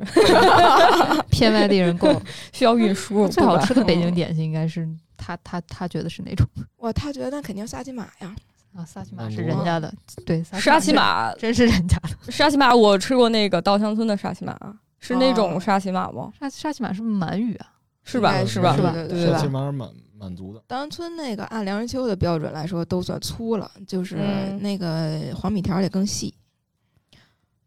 [1.29, 2.09] 骗外地人够。
[2.53, 8.35] 需要运输，最好吃的北京点心应该是他他他觉得是哪种哇，他觉得那肯定萨琪玛呀，
[8.75, 8.85] 啊？
[8.85, 9.93] 沙琪玛是人家的，
[10.25, 12.09] 对，沙琪玛，真是人家的。
[12.31, 14.57] 沙琪玛，我吃过那个稻香村的沙琪玛，
[14.99, 16.31] 是那种哦沙琪玛吗？
[16.39, 17.67] 沙沙琪玛是不是满语啊？
[18.03, 18.45] 是吧？
[18.45, 18.75] 是吧？
[18.75, 20.61] 是吧对对最是吧起码是满满足的。
[20.67, 26.33] 稻香村那个按梁实秋的标准来说都算粗了，就是嗯那个黄米条也更细。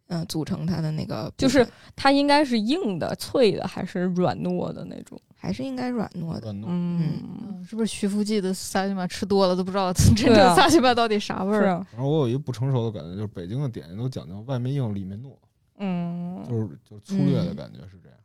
[0.09, 5.21] 嗯，组成它的那个部就是分它应该是硬的、脆的，还是软糯的那种？
[5.41, 6.41] 还是应该软糯的。
[6.53, 11.61] 软糯，嗯，嗯，是不是徐福记的萨琪玛吃多了都不知道 真正对啊萨琪玛到底啥味儿？
[11.63, 15.37] 是啊，然后我有一个不成熟的感觉，就是北京的点心都讲究外面硬里面糯，
[15.79, 18.19] 嗯，就是就是粗略的感觉是这样，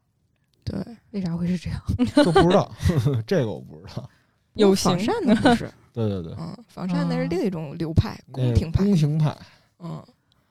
[0.64, 1.80] 对，为啥会是这样？
[2.26, 2.72] 就不知道
[3.28, 4.10] 这个我不知道。
[4.54, 8.84] 有仿型膳的不是，对对对，嗯，仿膳那是啊另一种流派，宫廷派。
[8.84, 9.36] 宫廷派，
[9.80, 10.04] 嗯，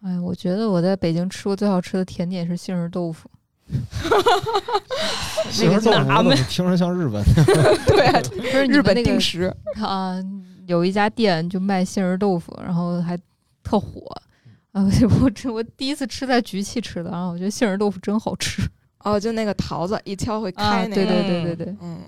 [0.03, 3.31] 哎，我觉得我在北京吃过最好吃的甜点是杏仁豆腐。
[5.51, 7.23] 杏仁豆腐哪我怎么听着像日本？
[7.87, 9.55] 对啊，不是你日本定时。
[9.81, 10.17] 啊，
[10.67, 13.17] 有一家店就卖杏仁豆腐，然后还
[13.63, 14.01] 特火。
[14.73, 14.83] 啊，
[15.23, 18.63] 我这我第一次吃在局气吃的，然后我觉得杏仁豆腐真好吃。
[19.01, 21.05] 哦，就那个桃子一敲会啊，开那个。
[21.05, 21.99] 对对对嗯对对，嗯，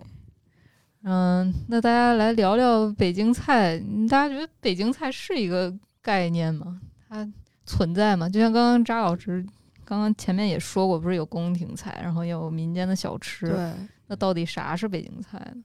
[1.04, 3.76] 嗯，那大家来聊聊北京菜。
[3.78, 6.80] 嗯大家觉得北京菜是一个概念吗？
[7.08, 7.28] 它
[7.64, 8.28] 存在嘛？
[8.28, 9.44] 就像刚刚扎老师
[9.84, 13.48] 刚刚前面也说过，不是有宫廷菜，然后也有民间的小吃。
[13.48, 13.72] 对，
[14.06, 15.62] 那到底啥是北京菜呢？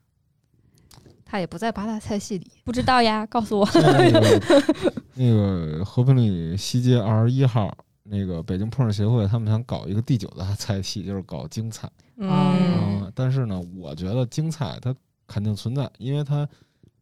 [1.25, 2.51] 它也不在八大菜系里。
[2.63, 3.69] 不知道呀，告诉我。
[3.75, 4.41] 那个
[5.13, 7.71] 那个和平里西街二十一号
[8.03, 11.88] 那个北京烹饪协会，他们想搞一个第九大菜系，就是搞京菜。
[12.17, 14.93] 嗯嗯，但是呢，我觉得京菜它
[15.27, 16.49] 肯定存在，因为它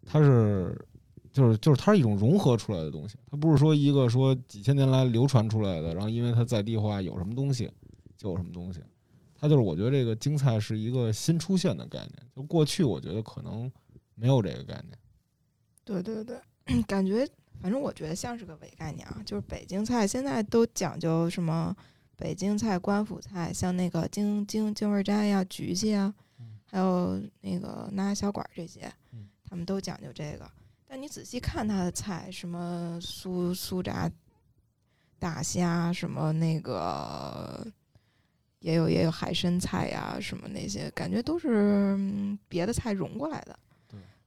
[0.05, 0.77] 它是
[1.37, 7.69] 就是就是它是一种融合出来的东西，它不是说一个说几千年来流传出来的，然后因为它在地化有什么东西
[8.17, 8.81] 就有什么东西，
[9.35, 13.71] 它就是我觉得这个京菜是一个新出现的概念，就过去我觉得可能
[14.15, 14.97] 没有这个概念。
[15.85, 16.41] 对对对，
[16.87, 17.23] 感觉
[17.61, 21.75] 反正我觉得像是个伪概念啊，就是北京菜现在都讲究什么
[22.15, 30.49] 北京菜、官府菜，像那个京京京味斋呀、局记啊嗯，还有那个南海小馆儿这些嗯，他们都讲究这个。
[30.87, 34.09] 但你仔细看他的菜，什么酥酥炸
[35.19, 37.67] 大虾，什么那个
[38.59, 43.57] 也有也有海参菜呀，什么那些，感觉都是、嗯别的菜融过来的。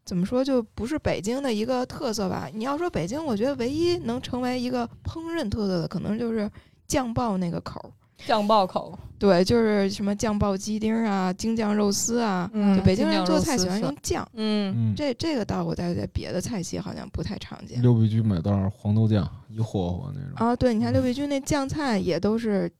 [0.05, 2.51] 怎么说就不是北京的一个特色吧？
[2.53, 6.51] 你要说北京，我觉得唯一能成为一个烹饪特色的，可能就是
[6.89, 7.93] 酱爆那个口儿。
[8.27, 12.51] 酱爆口，对，就是什么酱爆鸡丁儿啊、京酱肉丝啊。
[12.53, 17.81] 嗯就北京人做菜喜欢用酱，嗯，嗯，这这个倒我在在别的菜系好像不太常见。
[17.83, 20.33] 六必居买袋儿黄豆酱一和和那种。
[20.35, 22.71] 啊，对，你看嗯六必居那酱菜也都是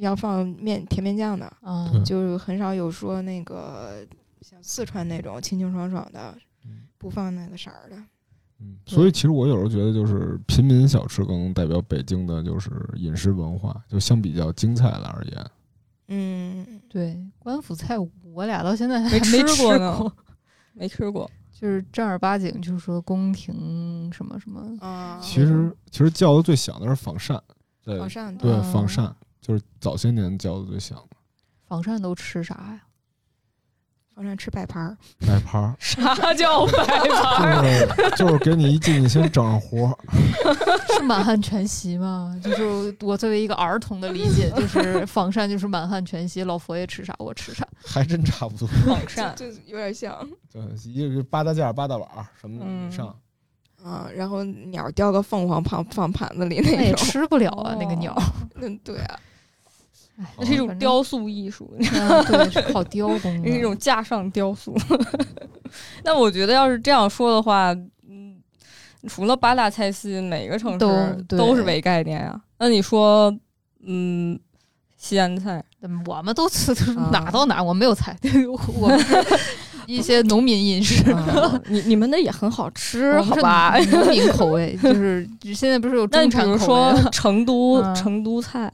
[0.00, 1.52] 要放面甜面酱的，
[2.04, 4.06] 就很少有说那个
[4.40, 7.96] 像四川那种清清爽爽的嗯不放那个色儿的。
[8.60, 13.82] 嗯，所以其实我有时候觉得，就是平民小吃更能代表北京的，就是饮食文化。
[13.88, 15.46] 就相比较京菜来而言，
[16.08, 17.96] 嗯，对，官府菜
[18.32, 19.76] 我俩到现在还没吃吃过。
[19.78, 20.12] 呢，
[20.74, 21.30] 没吃过。
[21.50, 27.40] 就是正儿八经，就是说宫廷什么什么，啊，其实其实叫的最响的是仿膳，
[27.82, 31.16] 对仿膳对啊仿膳，就是早些年叫的最响的。
[31.66, 32.82] 仿膳都吃啥呀？
[34.14, 34.96] 反正吃摆盘儿，
[35.26, 37.62] 摆盘儿，啥叫摆盘？
[37.62, 39.96] 就是就是给你一进去先整上活儿，
[40.96, 42.38] 是满汉全席吗？
[42.42, 47.66] 就是我作为一个儿童的理解，就是仿膳就是满汉全席，老佛爷吃啥我吃啥。
[47.84, 48.68] 还真差不多。
[48.86, 50.16] 仿膳，就有点像
[50.52, 53.08] 对，一个八大件儿、八大碗儿什么的嗯以上。
[53.82, 54.06] 啊。
[54.14, 58.16] 然后鸟叼个凤凰放放盘子里那种，吃不了啊，那个鸟。
[58.54, 59.20] 嗯，对啊，哎
[60.38, 61.72] 那是一种雕塑艺术，
[62.08, 63.48] 啊对，是靠雕工的。
[63.50, 64.74] 是一种架上雕塑。
[66.04, 67.74] 那我觉得，要是这样说的话，
[68.08, 68.36] 嗯，
[69.08, 70.78] 除了八大菜系，每个城市
[71.26, 72.40] 对都是伪概念啊。
[72.58, 73.36] 那你说，
[73.84, 74.38] 嗯，
[74.96, 78.16] 西安菜，嗯我们都吃 啊哪到哪，我没有菜，
[78.78, 79.16] 我们是
[79.86, 81.10] 一些农民饮食。
[81.10, 83.76] 啊你你们那也很好吃，好吧？
[83.90, 88.72] 农民口味就是现在不是有那你比如中产口味说成都嗯成都菜，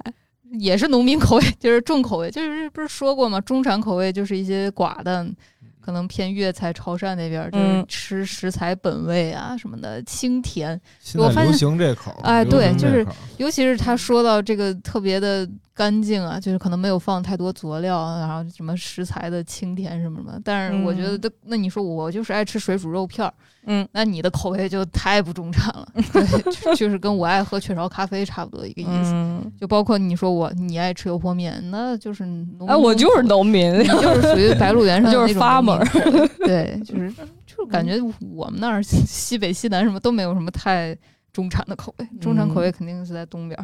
[0.59, 3.41] 也是农民口味， 就是重口味，就是不是说过吗？
[3.41, 5.33] 中产口味就是一些寡淡，
[5.81, 10.81] 可能偏粤菜、潮汕那边，就是嗯吃食材本味啊什么的，清甜。
[11.01, 13.07] 现我发现在流行这口，哎对就是
[13.39, 20.39] 尤其是他说到这个特别的干净啊，就是可能没有放太多佐料啊，然后什么食材的清甜什么什么。
[20.45, 23.33] 但是我觉得那你说我就是爱吃水煮肉片儿，
[23.67, 29.13] 嗯，那你的口味就太不中产了， 对，就就是跟我爱喝雀巢咖啡差不多一个意思。
[29.15, 37.11] 嗯，就包括你说我你爱吃油泼面，那就是农哎，我就是农农民，你 就是属于白鹿原上的就是那种农 farmer 民口味对，就是
[37.47, 37.99] 就是感觉
[38.35, 40.95] 我们那儿西北西南什么都没有什么太
[41.33, 43.59] 中产的口味，中产口味肯定是在东边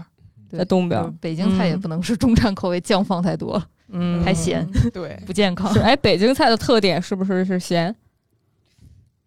[0.50, 5.80] 在东边北京菜也嗯不能是中餐口味，酱放太多了，嗯，太咸对， 不健康是。
[5.80, 7.94] 哎，北京菜的特点是不是是咸？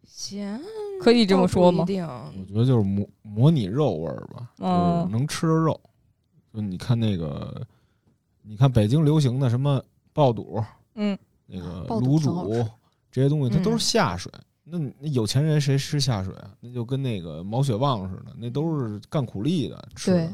[0.05, 0.59] 咸
[1.01, 1.95] 可以这么说吗倒不一？
[1.95, 5.79] 定，我觉得就是模模拟肉味儿吧，嗯就是能吃的肉。
[6.53, 7.61] 就你看那个，
[8.41, 9.81] 你看北京流行的什么
[10.13, 10.61] 爆肚，
[10.95, 12.65] 嗯，那个卤煮
[13.11, 14.31] 这些东西，它都是嗯下水。
[14.71, 16.51] 那那有钱人谁吃下水啊？
[16.59, 20.29] 那就跟那个毛血旺似的，那都是干苦力的吃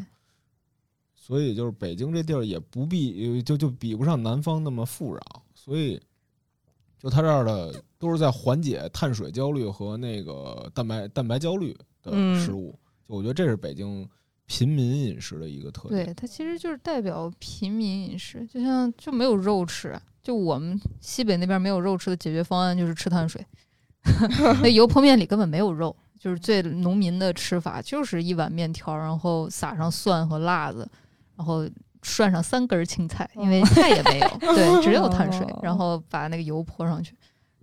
[1.25, 5.21] 所以就是北京这地儿也不必就就比不上南方那么富饶，
[5.55, 5.99] 所以
[6.99, 12.77] 就它这儿的都是在缓解碳水焦虑和那个蛋白蛋白焦虑的嗯食物。
[13.09, 14.07] 就我觉得这是北京
[14.45, 16.05] 平民饮食的一个特点。
[16.05, 23.43] 对，它其实就是代表平民饮食，就像就没有肉吃啊，就我们西北那边没有肉吃的解决方案就是吃碳水，
[24.61, 30.88] 那油泼面里根本没有肉，就是最农民的吃法就是一碗面条，然后撒上蒜和辣子，
[31.37, 31.67] 然后
[32.01, 37.15] 涮上三根青菜，因为菜也没有， 对，只有碳水哦，然后把那个油泼上去。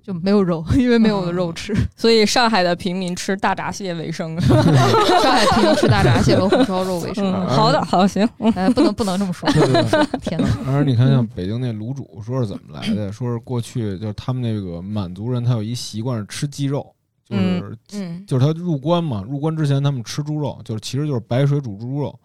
[0.05, 1.73] 就没有肉，因为没有肉吃。
[1.95, 4.37] 所以上海的平民吃大闸蟹为生。
[4.43, 7.25] 上海平民吃大闸蟹和红烧肉为生。
[7.33, 9.49] 嗯，好的，好行，嗯哎，不能不能这么说。
[9.53, 10.19] 对对对。
[10.19, 10.49] 天哪！
[10.67, 13.13] 而你看，像北京那卤煮，说是怎么来的？
[13.13, 16.85] 说是过去就是他们那个满族人，他有一习惯是吃鸡肉，
[17.25, 22.19] 就是、嗯，就是他入关嘛，入关之前他们吃猪肉，就是其实就是白水煮猪肉。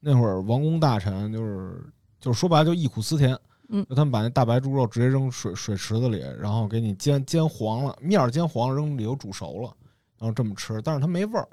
[0.00, 3.84] 那会儿王公大臣就是就是说白了就忆苦思甜，嗯。
[3.88, 9.74] 就他们把那大白猪肉直接扔水水池子里，然后给你煎煎黄了，面儿煎黄，扔里头煮熟了，
[10.18, 11.48] 然后这么吃，但是它没味儿。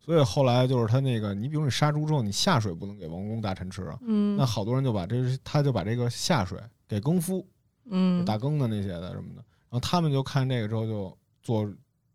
[0.00, 4.36] 所以后来就是他那个，你比如你杀猪之后，你下水不能给王公大臣吃啊，嗯。
[4.36, 7.46] 那好多人就把这他就把这个下水给更夫，
[7.90, 8.24] 嗯。
[8.24, 9.36] 打更的那些的什么的，
[9.70, 11.72] 然后他们就看这个之后就做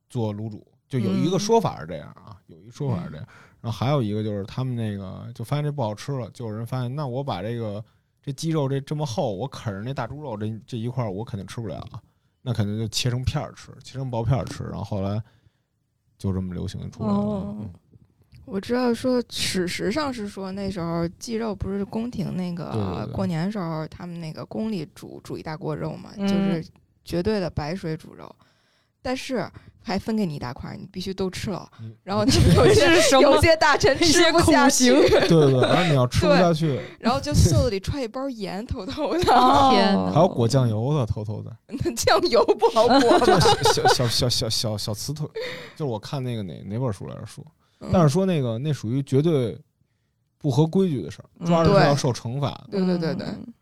[0.08, 1.40] 做卤煮，就有一个嗯。
[1.40, 3.28] 说法是这样啊，有一个说法是这样，
[3.62, 7.84] 然后还有一个就是他们那个就发现这不好吃了，就有人发现那我把这个
[8.22, 12.02] 这鸡肉这这么厚，我啃着那大猪肉这这一块儿我肯定吃不了啊，
[12.42, 15.22] 那肯定就切成片儿吃，切成薄片儿吃，然后后来
[16.18, 17.16] 就这么流行出来了。
[17.16, 17.70] 哦嗯。
[18.46, 26.28] 我知道说史实上是说那时候鸡肉不是宫廷那个过年时候他们那个宫里煮煮一大锅肉嘛，嗯。
[26.28, 26.66] 就是
[27.06, 28.36] 绝对的白水煮肉，
[29.02, 29.48] 但是
[29.82, 31.94] 还分给你一大块儿，你必须都吃了嗯。
[32.04, 32.30] 然后有
[32.74, 41.56] 些什么有些大臣吃不下苦行去，对对然后你要吃不下去， 然后就袖子里揣一包盐，偷偷的，哦天哪还有裹酱油的，偷偷的。
[41.68, 43.40] 那酱油不好裹 就吧？
[43.74, 45.28] 小小小小小小瓷腿，
[45.76, 47.44] 就是我看那个哪哪本书来着说，
[47.82, 49.58] 嗯但是说那个那属于绝对
[50.38, 52.68] 不合规矩的事儿，抓着要受惩罚的。
[52.72, 53.54] 对对对对，嗯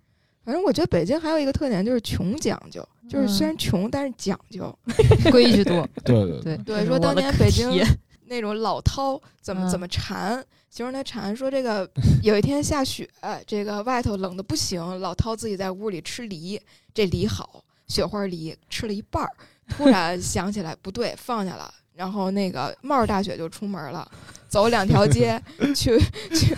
[0.43, 4.77] 反正我觉得北京还有一个特点就是穷讲究，就是虽嗯然穷但是讲究。
[5.31, 7.69] 规矩多， 对对对对，说当年北京
[8.29, 11.89] 那种老饕怎么嗯怎么馋，形容他馋，说这个
[12.21, 13.07] 有一天下雪，
[13.45, 16.59] 这个外头冷的不行，老饕自己在屋里吃梨，
[16.93, 19.31] 这梨好，雪花梨吃了一半儿，
[19.69, 21.73] 突然想起来不对，放下了。
[21.93, 24.07] 然后那个冒着大雪就出门了，
[24.47, 25.41] 走两条街
[25.73, 25.97] 去
[26.35, 26.55] 去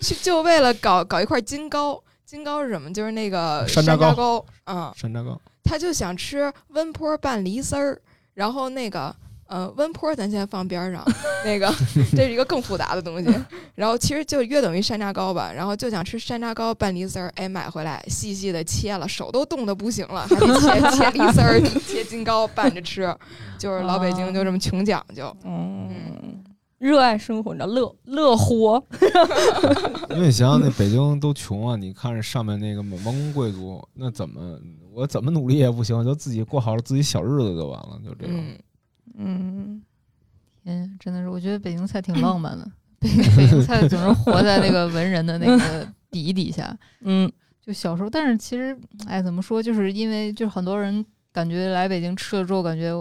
[0.00, 2.00] 去，就为了搞搞一块金糕。
[2.24, 2.92] 金糕是什么？
[2.92, 5.40] 就是那个山楂糕楂糕，嗯，山楂糕，
[5.70, 7.96] 他就想吃温坡拌梨丝儿，
[8.34, 9.14] 然后那个
[9.46, 11.06] 呃温坡咱先放边儿上，
[11.46, 11.72] 那个
[12.10, 13.32] 这是一个更复杂的东西，
[13.76, 23.14] 然后其实就约等于山楂糕吧，然后就想吃山楂糕拌梨丝儿，哎买回来细细的切了，手都冻得不行了，还得切 切梨丝儿，切金糕拌着吃，
[23.56, 26.42] 就是老北京就这么穷讲究，嗯，
[26.78, 28.82] 热爱生活，你知道乐乐活，
[30.10, 34.58] 因为你想想那北京都穷啊，你看着上面那个王公贵族，那怎么
[34.92, 38.36] 我怎么努力也不行，就自己过好了自己小日子就完了，就这种。
[38.36, 38.58] 嗯，
[39.18, 39.82] 嗯，
[40.64, 42.70] 天，真的是，我觉得北京菜挺浪漫的。
[43.00, 46.76] 北北京菜总是活在那个文人的那个 底底下。
[47.00, 47.30] 嗯
[47.62, 48.76] 就小时候，但是其实，
[49.06, 49.62] 哎，怎么说？
[49.62, 52.92] 就是因为就是很多人感觉来北京吃了之后，感觉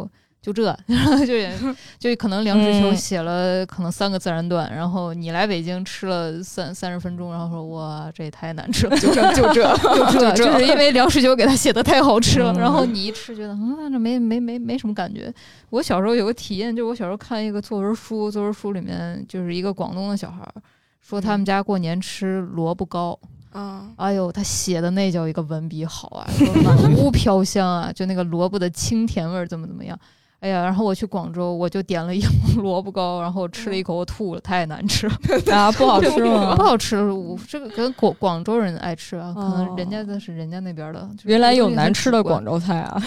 [0.42, 0.74] 就这，
[1.28, 1.54] 就也
[2.00, 15.32] 就可能梁实秋嗯写了可能三个自然段，然后你来北京吃了三三十分钟，然后说哇这也太难吃了，就这就这，就这， 就是因为梁实秋给他写的太好吃了，嗯然后你一吃觉得嗯，这没没没没什么感觉。
[15.72, 20.54] 我小时候有个体验，就是我小时候看一个作文书，作文书里面就是一个广东的小孩儿
[21.02, 23.20] 说他们家过年吃萝卜糕，
[23.52, 30.00] 啊，哎呦，他写的那叫一个文笔好啊，说满屋飘香啊，就那个萝卜的清甜味儿怎么怎么样。
[30.40, 32.22] 哎呀，然后我去广州，我就点了一
[32.56, 35.14] 笼萝卜糕，然后我吃了一口，我吐了，太难吃了。
[35.52, 36.64] 啊，不好吃吗 不？
[36.64, 41.02] 好吃，我这个跟广广州人爱吃啊，可能哦人家的是人家那边的。
[41.18, 43.02] 就是原来有难吃的广州菜啊！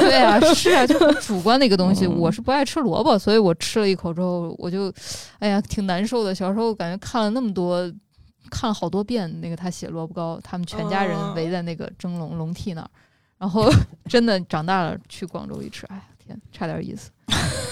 [0.00, 2.06] 对啊，是啊，就很主观的一个东西。
[2.06, 4.90] 嗯我是不爱吃萝卜，所以我吃了一口之后，我就，
[5.40, 6.34] 哎呀，挺难受的。
[6.34, 7.80] 小时候感觉看了那么多，
[8.50, 12.88] 看了好多遍那个他写萝卜糕，他们全家哦人围在那个蒸笼笼屉那儿，
[13.36, 13.70] 然后
[14.08, 17.10] 真的长大了去广州一吃，哎呀天，差点意思。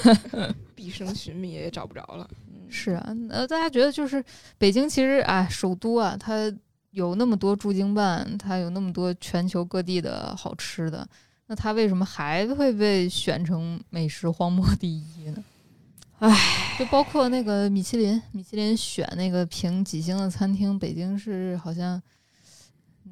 [0.75, 2.29] 毕生寻觅也找不着了。
[2.69, 4.25] 是啊，呃，大家觉得就是
[4.59, 6.53] 北京其实哎，首都啊，它
[6.91, 11.07] 有那么多驻京办，它有那么多全球各地的好吃的，
[11.47, 15.45] 那它为什么还会被选成美食荒漠第一呢？
[16.19, 16.35] 唉，
[16.79, 22.03] 就包括那个米其林，米其林选那个评几星的餐厅，北京是好像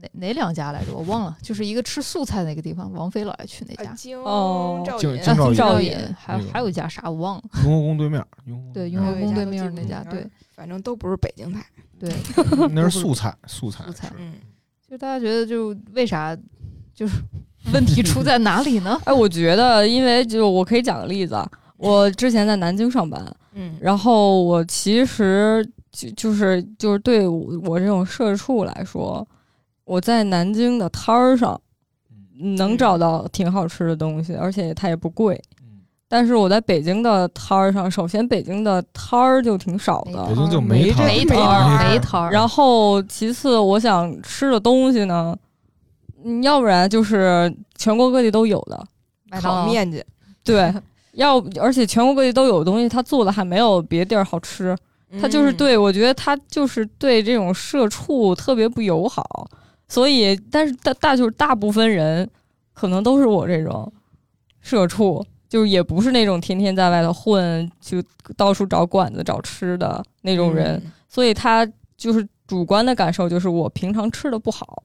[0.01, 0.93] 哪哪两家来着？
[0.93, 3.91] 我忘了，就是一个吃素菜那个地方，王菲老爱去那家。
[4.25, 11.65] 哦京兆尹啊，京兆尹兆尹尹，还还有一家啥我忘了，雍和宫对面，雍和宫对，面雍和宫对面那家，对反正都不是北京菜。
[11.99, 12.13] 对，
[12.73, 14.35] 那是素菜，素菜素菜是嗯，
[14.91, 16.37] 就大家觉得就为啥
[16.93, 17.19] 就是
[17.73, 19.01] 问题出在哪里呢？
[19.07, 23.25] 哎，我觉得，因为就我可以讲个例子啊，我之前在南京上班，
[23.55, 29.27] 嗯，然后我其实就就是就是对我我这种社畜来说，
[29.85, 31.61] 我在南京的摊儿上
[32.57, 35.35] 能找到挺好吃的东西，而且它也不贵。
[35.61, 35.65] 嗯
[36.07, 42.31] 但是我在北京的摊儿上，首先北京的摊儿就挺少的北，京就没摊儿没没摊儿，没摊儿。
[42.31, 45.37] 然后其次我想吃的东西呢，
[46.23, 48.87] 嗯要不然就是全国各地都有的，
[49.41, 50.05] 烤面筋，
[50.45, 50.73] 对，
[51.13, 54.77] 要而且全国各地都有的东西，他做的还没有别地儿好吃。
[55.21, 59.49] 他就是嗯对我觉得他就是对这种社畜特别不友好，
[59.95, 62.29] 所以但是大大就是大部分人
[62.73, 63.93] 可能都是我这种
[64.61, 68.03] 社畜，就是也不是那种天天在外头混，就
[68.37, 70.93] 到处找馆子找吃的那种人，嗯。
[71.09, 71.65] 所以他
[71.97, 74.83] 就是主观的感受就是我平常吃的不好，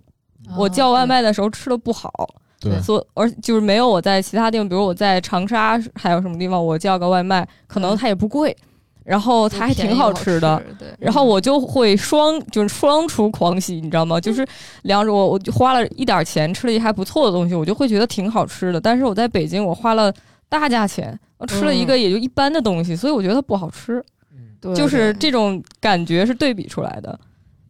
[0.48, 2.12] 啊我叫外卖的时候吃的不好，
[2.60, 8.56] 对，所而就是没有我在其他地方，比如我在长沙还有什么地方，我叫个外卖，可能它也不贵，
[9.10, 14.22] 然后它还挺好吃的。，对，然后我就会双就是双厨狂喜，你知道吗？
[14.22, 14.46] 就是
[14.84, 18.80] 两种，我我就花了一点钱吃了一还不错的东西，我就会觉得挺好吃的。
[18.80, 20.14] 但是我在北京，我花了
[20.48, 24.04] 大价钱，我吃了一个也就一般的东西，所以我觉得它不好吃。
[24.62, 27.20] 对就是这种感觉是对比出来的。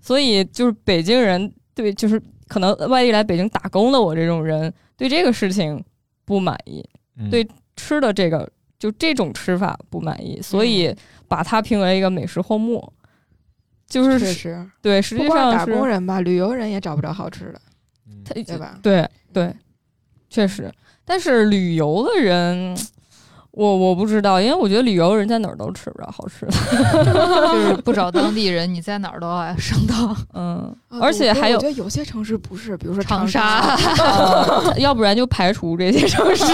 [0.01, 5.81] 所以就是北京人对，就是可能外地来北京打工的我这种人，对这个事情
[6.25, 6.83] 不满意，
[7.17, 10.97] 嗯对吃的这个就这种吃法不满意，所以嗯
[11.29, 12.91] 把它评为一个美食荒漠。
[13.87, 17.61] 就是确实，对，实际上打工人吧，旅游人也找不着好吃的，
[18.07, 18.77] 嗯对吧？
[18.83, 19.51] 对对，
[20.29, 20.71] 确实。
[21.03, 22.77] 但是旅游的人，
[23.51, 26.51] 我我不知道，因为我觉得旅游人在哪儿都吃不着好吃的。
[27.51, 30.15] 就是不找当地人， 你在哪儿都爱上当。
[30.33, 36.45] 嗯，啊而且还有我我觉得有些城市不是，比如说长沙，呃要不然就排除这些城市。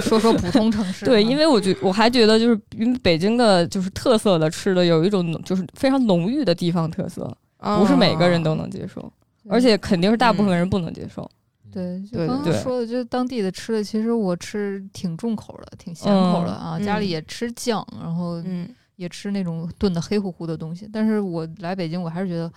[0.00, 1.06] 说说普通城市啊。
[1.06, 7.32] 对，因为我觉我还觉得就是因为北京的就是特色的吃的有一种浓就是非常浓郁的地方特色，
[7.78, 9.10] 不是每个人都能接受，
[9.48, 11.28] 而且肯定是大部分人不能接受。
[11.72, 16.76] 对，就刚刚说的，就是当地的吃的，其实我吃挺重口的，挺咸口的啊。
[16.78, 20.88] 嗯家里也吃酱，然后嗯，也吃那种炖的黑乎乎的东西。
[20.92, 22.50] 但是我来北京，我还是觉得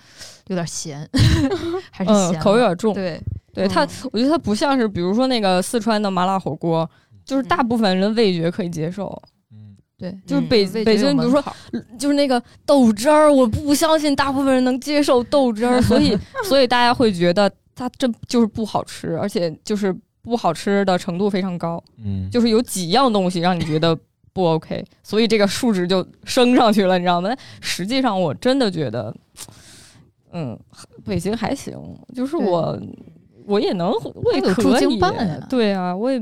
[0.48, 1.08] 有点咸，
[1.92, 2.94] 还是嗯咸，了，口味有点重。
[2.94, 3.20] 对，
[3.54, 6.90] 对它嗯，我觉得它不像是比如说那个四川的麻辣火锅，
[7.24, 9.06] 就是大部分人味觉可以接受。
[9.52, 11.42] 嗯对，就是嗯北北京，比如说
[11.98, 23.96] 就是那个豆汁儿，我不相信大部分人能接受豆汁儿，所以 所以大家会觉得它真就是不好吃，而且就是不好吃的程度非常高，嗯，就是有几样东西让你觉得
[24.34, 27.28] 不 OK，所以这个数值就升上去了，你知道吗？
[27.30, 29.16] 但实际上我真的觉得，
[30.32, 30.58] 嗯，
[31.06, 31.78] 北京还行，
[32.16, 32.80] 就是我
[33.46, 36.20] 我也能我也可以办呀对啊，我也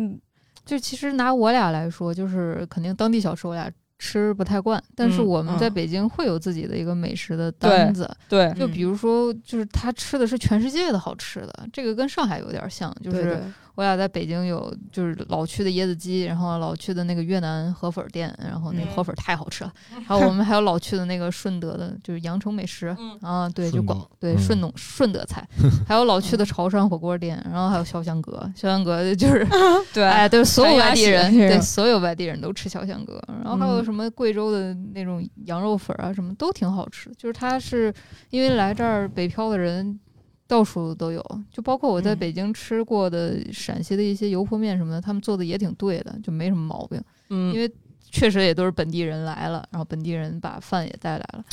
[0.66, 3.72] 就其实拿我俩来说，就是肯定当地小吃我俩
[4.04, 8.10] 吃不太惯，但是嗯我们在嗯北京会有自己的一个美食的单子。
[8.28, 13.42] 对就比如说，就是他吃的是全世界的好吃的，这个跟上海有点像，就是
[13.76, 19.74] 我俩在北京有就是老去的椰子鸡，然后老去的那个越南河粉店，然后那河粉太好吃了。
[20.06, 23.18] 还有我们还有老去的那个顺德的，就是阳城美食嗯。
[23.22, 24.38] 啊，对，就广对嗯。
[24.40, 25.48] 顺农顺德菜，
[25.88, 29.46] 还有老去的潮汕火锅店，然后还有潇湘阁，潇湘阁就是
[29.94, 33.86] 对哎，对，所有外地人，对，所有外地人都吃潇湘阁，然后还有嗯。
[33.86, 37.10] 什么贵州的那种羊肉粉啊，什么都挺好吃。
[37.18, 37.94] 就是它是
[38.30, 40.00] 因为来这儿北漂的人
[40.48, 47.02] 到处都有，就包括我在嗯北京吃过的陕西的一些油泼面什么的，他们做的也挺对的，就没什么毛病。
[47.30, 47.72] 嗯因为
[48.02, 51.44] 确实也都是本地人来了，然后本地人把饭也带来了。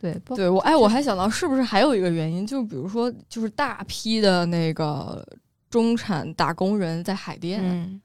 [0.00, 5.24] 对，包对我哎，我还想到是不是还有一个原因，就比如说，就是大批的那个
[5.70, 8.01] 中产打工人在海淀，嗯，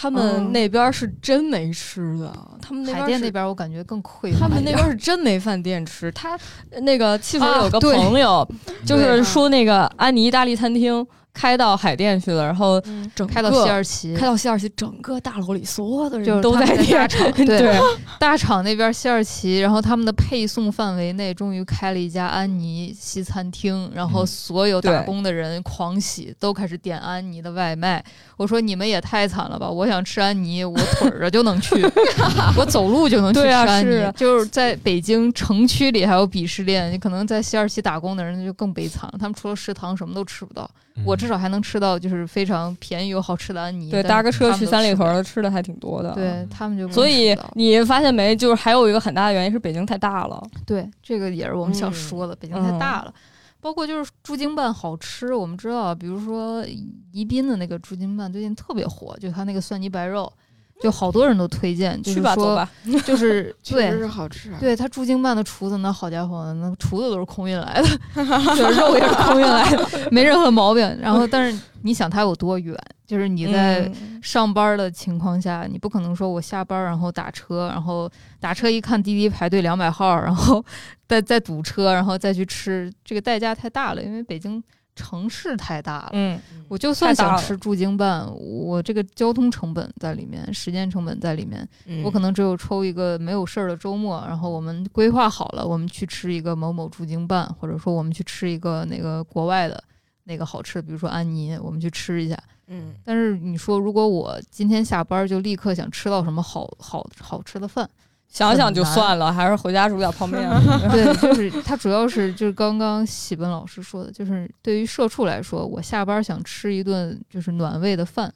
[0.00, 2.32] 他哦们那边是真没吃的，
[2.62, 4.40] 他们那边海淀那边我感觉更匮乏。
[4.40, 6.10] 他们那边是真没饭店吃。
[6.12, 6.38] 他
[6.80, 8.48] 那个汽水啊有个朋友，
[8.86, 17.06] 就是说那个安妮意大利餐厅开到海淀去了，然后嗯整开到西二旗，开到西二旗，整个大楼里所有的人都在大。
[17.08, 17.78] 厂， 对对，
[18.18, 28.04] 大厂那边西二旗，然后他们的配送范围内终于开了一家安妮西餐厅，然后嗯所有打工的人狂喜，都开始点安妮的外卖。
[28.36, 29.68] 我说你们也太惨了吧！
[29.68, 31.74] 我想吃安妮，我腿着就能去，
[32.56, 34.02] 我走路就能去吃安妮。
[34.02, 40.68] 啊就是在北京城区里还有鄙视链，你可能在西二旗打工的人就更悲惨了，他们除了食堂什么都吃不到。
[41.04, 43.90] 我至少还能吃到就是非常便宜又好吃的安妮。
[43.90, 46.12] 对，搭个车去三里屯吃的还挺多的。
[46.14, 48.34] 对他们就所以你发现没？
[48.34, 50.42] 就是还有一个很大的原因是北京太大了。
[50.64, 53.12] 对，这个也是我们想嗯说的，北京太大了。
[53.60, 56.64] 包括就是驻京办好吃，我们知道，比如说
[57.12, 60.32] 宜宾的那个驻京办最近特别火，就他那个蒜泥白肉，
[60.80, 62.70] 就好多人都推荐，就是说吧。
[63.04, 64.52] 就是 确实对是好吃。
[64.58, 67.88] 对，他驻京办的厨子那好家伙，那厨子都是空运来的，
[68.56, 70.98] 就是肉也是空运来的，没任何毛病。
[71.00, 72.76] 然后，但是你想他有多远？
[73.06, 78.08] 就是你在嗯上班的情况下，你不可能说我下班然后打车，然后
[78.38, 80.64] 打车一看滴滴排队两百号，然后
[81.08, 84.62] 再再堵车，然后再去吃，这个代价太大了，因为北京
[84.94, 86.10] 城市太大了。
[86.12, 99.82] 嗯，我就算想吃驻京办，我这个交通成本在里面，时间成本在里面，嗯我可能只有抽一个没有事儿的周末，然后我们规划好了，我们去吃一个某某驻京办，或者说我们去吃一个那个国外的
[100.24, 102.38] 那个好吃的，比如说安妮，我们去吃一下。
[102.72, 107.88] 嗯但是你说，如果我今天下班就立刻想吃到什么好好好吃的饭，
[108.30, 110.40] 想想就算了，还是回家煮点泡面。
[110.90, 118.32] 对，就是它主要是就是刚刚喜本老师说的，就是对于社畜来说，我下班想吃一顿就是暖胃的饭，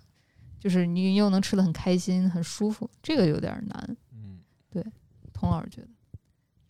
[0.58, 3.96] 就是你又能吃的很开心、很舒服，这个有点难。
[4.12, 4.40] 嗯
[5.32, 5.88] 童老师觉得，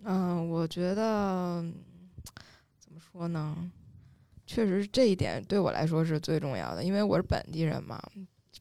[0.04, 1.74] 嗯，我觉得嗯
[2.78, 3.56] 怎么说呢？
[4.46, 8.02] 确实这一点对我来说是最重要的，因为我是本地人嘛。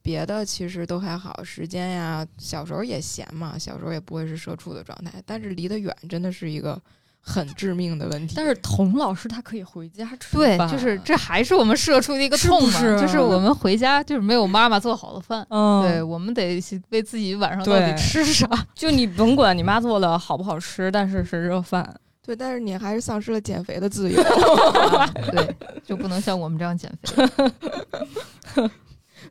[0.03, 5.13] 别的其实都还好，时间呀，小时候也闲嘛，小时候也不会是社畜的状态。
[5.25, 6.77] 但是离得远真的是一个
[7.21, 8.33] 很致命的问题。
[8.35, 15.47] 但是童老师他可以回家吃对，就是这还是我们社畜的一个痛嘛，就是我们回家就是没有妈妈做好的饭。
[15.49, 18.45] 嗯，对，我们得为自己晚上到底吃啥。
[18.75, 21.95] 就你甭管你妈做的好不好吃，但是是热饭。
[22.25, 24.21] 对，但是你还是丧失了减肥的自由。
[24.21, 28.69] 啊对，就不能像我们这样减肥。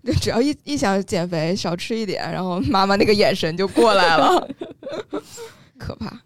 [0.03, 4.48] 就只要一一想减肥，少吃一点，然后妈妈那个眼神就过来了，
[5.78, 6.20] 可怕。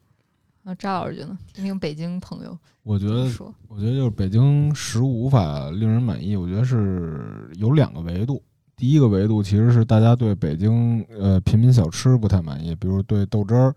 [0.62, 3.28] 那，扎老师觉得，听听北京朋友我觉得，
[3.68, 8.42] 我觉得就是北京食物无法令人满意，我觉得是有两个维度。
[8.76, 13.74] 第一个维度其实是大家对北京呃平民小吃不太满意，比如对豆汁儿、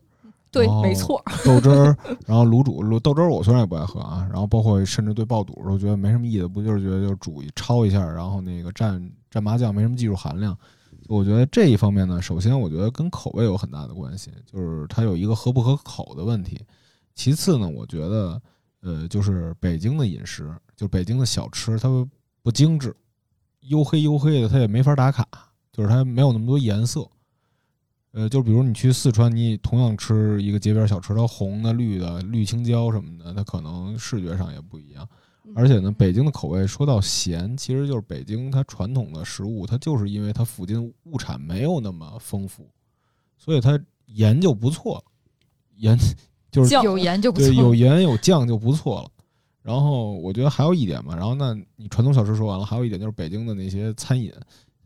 [0.52, 1.24] 对，哦没错。
[1.46, 1.96] 豆汁儿，
[2.26, 9.00] 然后卤煮、卤豆汁儿我虽然也不爱喝啊，然后包括甚至对爆肚都觉得没什么意思，不就是觉得就是煮一焯一下，然后那个蘸
[9.32, 10.58] 蘸麻酱没什么技术含量。
[11.08, 16.60] 我觉得这一方面呢，首先我觉得跟口味有很大的关系，就是它有一个合不合口的问题。
[17.16, 18.42] 其次呢，我觉得
[18.82, 21.90] 呃，就是北京的饮食，就北京的小吃，它
[22.42, 22.96] 不精致，
[23.62, 25.28] 黝黑黝黑的，它也没法打卡，
[25.72, 27.08] 就是它没有那么多颜色。
[28.12, 35.08] 呃，就比如你去四川，你同样吃一个街边小吃，它红的、绿的、绿青椒什么的，它可能视觉上也不一样。
[35.56, 42.70] 而且呢，北京的口味说到咸，其实就是北京它传统的食物，它就是因为它附近物产没有那么丰富，
[43.38, 45.04] 所以它盐就不错了，
[45.78, 45.98] 盐
[46.52, 49.10] 就是酱有盐就不错对，有盐有酱就不错了。
[49.62, 54.32] 然后我觉得还有一点嘛，然后那你传统小吃说完了，还有一点就是北京的那些餐饮，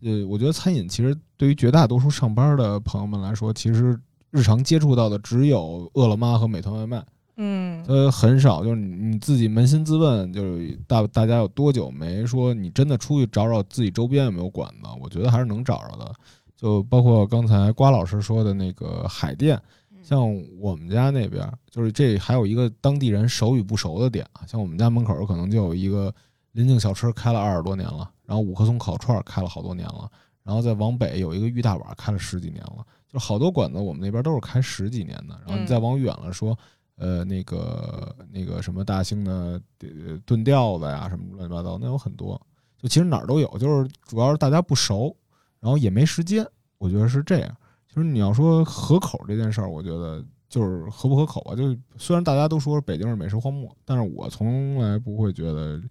[0.01, 3.99] 呃，我觉得餐饮其实对于绝大多数上班的朋友们来说，其实
[4.31, 7.05] 日常接触到的只有饿了么和美团外卖。
[7.35, 14.87] 嗯呃很少，就是你你自己扪心自问，就是大大家有多久没说你真的出去找找自己周边有没有馆子？
[15.01, 16.13] 我觉得还是能找着的。
[16.55, 19.59] 就包括刚才瓜老师说的那个海淀，
[20.03, 20.21] 像
[20.59, 24.45] 我们家那边，就是这还有一个当地人熟与不熟的点啊。
[24.45, 26.13] 像我们家门口可能就有一个
[26.51, 30.07] 临近小吃开了二十多年了，然后五棵松烤串开了好多年了，
[30.43, 35.35] 然后再往北有一个玉大碗开了十几年了，就好多馆子我们那边都是开十几年的。
[35.45, 36.55] 然后你再往远了说。
[36.95, 42.39] 呃，那个那个什么大兴的呃炖吊子呀，什么乱七八糟，那有很多。
[42.77, 45.15] 就其实哪儿都有，就是主要是大家不熟，
[45.59, 46.45] 然后也没时间。
[46.77, 47.57] 我觉得是这样。
[47.87, 51.55] 其实你要说合口这件事儿，我觉得就是合不合口啊。
[51.55, 55.81] 就虽然大家都说北京是美食荒漠，但是我从来不会觉得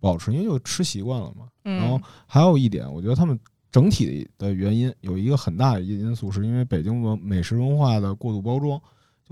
[0.00, 1.48] 不好吃，因为就吃习惯了嘛。
[1.62, 3.38] 然后还有一点，我觉得他们
[3.70, 8.80] 整体的原因有一个很大的因因素，是因为北京文美食文化的过度包装。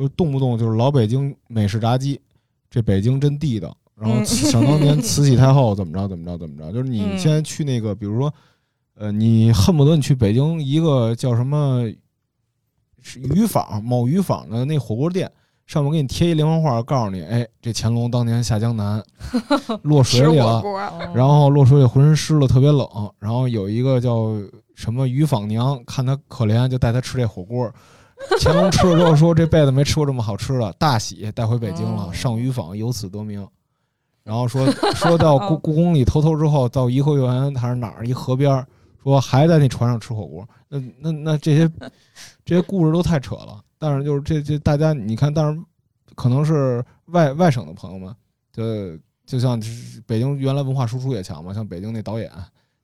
[0.00, 2.18] 就动不动就是老北京美式炸鸡，
[2.70, 3.76] 这北京真地道。
[3.94, 8.32] 然后想当年慈禧太后怎么着怎么着怎么着，就是你现在去那个，比如说，
[8.94, 11.82] 呃，你恨不得你去北京一个叫什么
[13.34, 15.30] 鱼坊某鱼坊的那火锅店，
[15.66, 19.04] 上面给你贴一连环画，告诉你，哎，这乾隆当年下江南
[19.84, 20.62] 落水里了，
[21.14, 22.88] 然后落水里浑身湿了，特别冷。
[23.18, 24.32] 然后有一个叫
[24.74, 27.70] 什么鱼坊娘，看他可怜，就带他吃这火锅。
[28.40, 33.46] 乾隆吃了之后说：“这辈子没吃过这么好吃的，大喜带回北京了，上鱼坊，由此得名。”
[34.22, 38.64] 然后说 说到故故宫里偷偷之后，到颐和园还是哪儿一河边，
[39.02, 40.46] 说还在那船上吃火锅。
[40.68, 41.68] 那那那这些
[42.44, 43.60] 这些故事都太扯了。
[43.78, 45.60] 但是就是这这大家你看，但是
[46.14, 48.14] 可能是外外省的朋友们，
[48.52, 49.58] 就就像
[50.06, 52.30] 北京原来文化输出也强嘛，像北京那导演。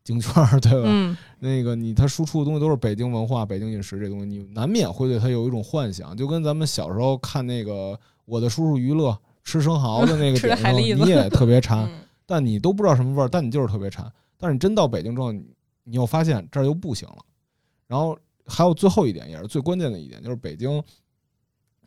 [0.07, 0.84] 京圈儿对吧？
[0.84, 7.92] 嗯，那个你他输出的东西都是北京文化、北京饮食这东西，你难免会对他有一种幻想，就跟咱们小时候看那个
[8.24, 9.09] 《我的叔叔于勒》
[9.42, 11.90] 吃生蚝的那个点 上，你也特别馋，
[12.24, 14.11] 但你都不知道什么味儿，但你就是特别馋。
[14.38, 17.18] 但是你真到北京之后，你又发现这儿又不行了。
[17.88, 20.82] 然后还有最后一点，也是最关键的一点，就是北京，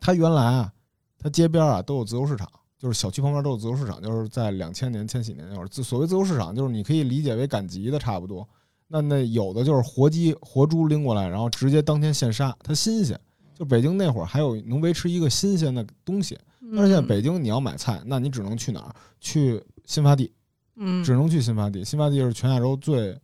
[0.02, 0.74] 它原来啊，
[1.18, 2.50] 它街边啊都有自由市场。
[2.80, 8.48] 就是小区旁边都有自由市场，就是在两千年、千禧年那会儿，自所谓自由市场，就是你可以理解为赶集的差不多。
[8.88, 13.20] 那那有的就是活鸡、活猪拎过来，然后直接当天现杀，它新鲜。
[13.54, 16.40] 就北京那会儿还有能维持一个新鲜的东西，
[16.74, 18.96] 但是现在北京你要买菜，那你只能去哪儿？
[19.20, 20.32] 去新发地，
[20.78, 21.84] 嗯，只能去新发地。
[21.84, 23.20] 新发地是全亚洲最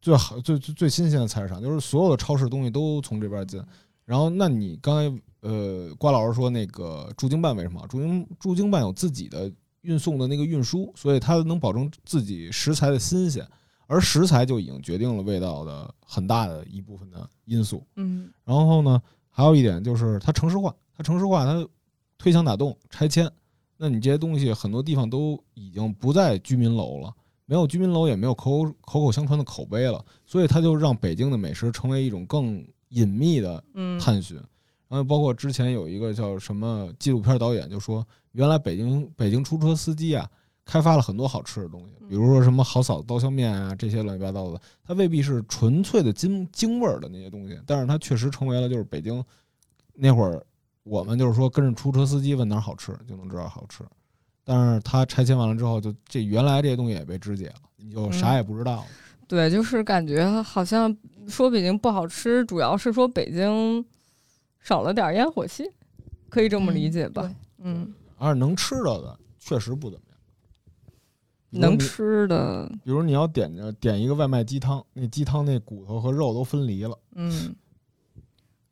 [0.00, 3.60] 最好、最最最新鲜的菜市场，就是所有的超市东西都从这边进。
[4.04, 5.22] 然后，那你刚才。
[5.40, 7.86] 呃，瓜老师说那个驻京办为什么？
[7.88, 9.50] 驻京驻京办有自己的
[9.82, 13.46] 运送的那个运输，所以它能保证自己食材的新鲜，
[13.86, 17.86] 而食材就已经决定了味道的很大的一部分的因素。
[17.96, 21.66] 嗯，然后呢，还有一点就是它城市化，它城市化，它
[22.18, 23.26] 推墙打洞拆迁，
[23.78, 27.10] 那你这些东西很多地方都已经不在居民楼了，
[27.46, 33.64] 没有居民楼，也没有口口口相传的口碑了，所以它就让北京的美食成为一种更隐秘的
[33.98, 34.36] 探寻。
[34.36, 34.44] 然
[34.98, 40.28] 后包括之前有一个叫什么纪录片导演就说，原来北京北京出租车司机啊，
[40.64, 49.22] 开发了很多好吃的东西，比如说什么好嫂子刀削面啊这些乱七八糟的，它未必是纯粹的京京味儿的那些东西，但是它确实成为了就是北京
[49.94, 50.44] 那会儿
[50.82, 53.84] 我们就是说跟着出租车司机问哪儿好吃就能知道好吃，
[54.44, 58.86] 但是它拆迁完了之后，就这原来这些东西也被肢解了，你就啥也不知道了。
[59.28, 60.96] 对，就是感觉好像
[61.28, 63.84] 说北京不好吃，主要是说北京。
[64.60, 65.64] 少了点烟火气，
[66.28, 67.34] 可以这么理解吧？
[67.58, 70.16] 嗯，而能吃到的确实不怎么样。
[71.52, 76.96] 能吃的，比如你要点着点一个外卖鸡汤，那鸡汤那骨头和肉都分离了。
[77.16, 77.54] 嗯，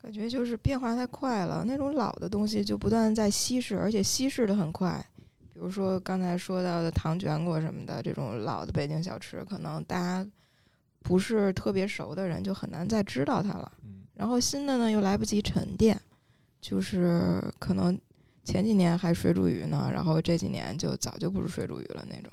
[0.01, 5.05] 感觉就是变化太快了，那种老的东西就不断在稀释，而且稀释的很快。
[5.53, 10.31] 比如说刚才说到的糖卷果什么的，这种老的北京小吃，可能大家
[11.01, 13.73] 不是特别熟的人就很难再知道它了。
[14.19, 15.99] 然后新的呢又来不及沉淀，
[16.61, 17.97] 就是可能
[18.43, 22.33] 前几年还水煮鱼呢，然后这几年就早就不是水煮鱼了那种。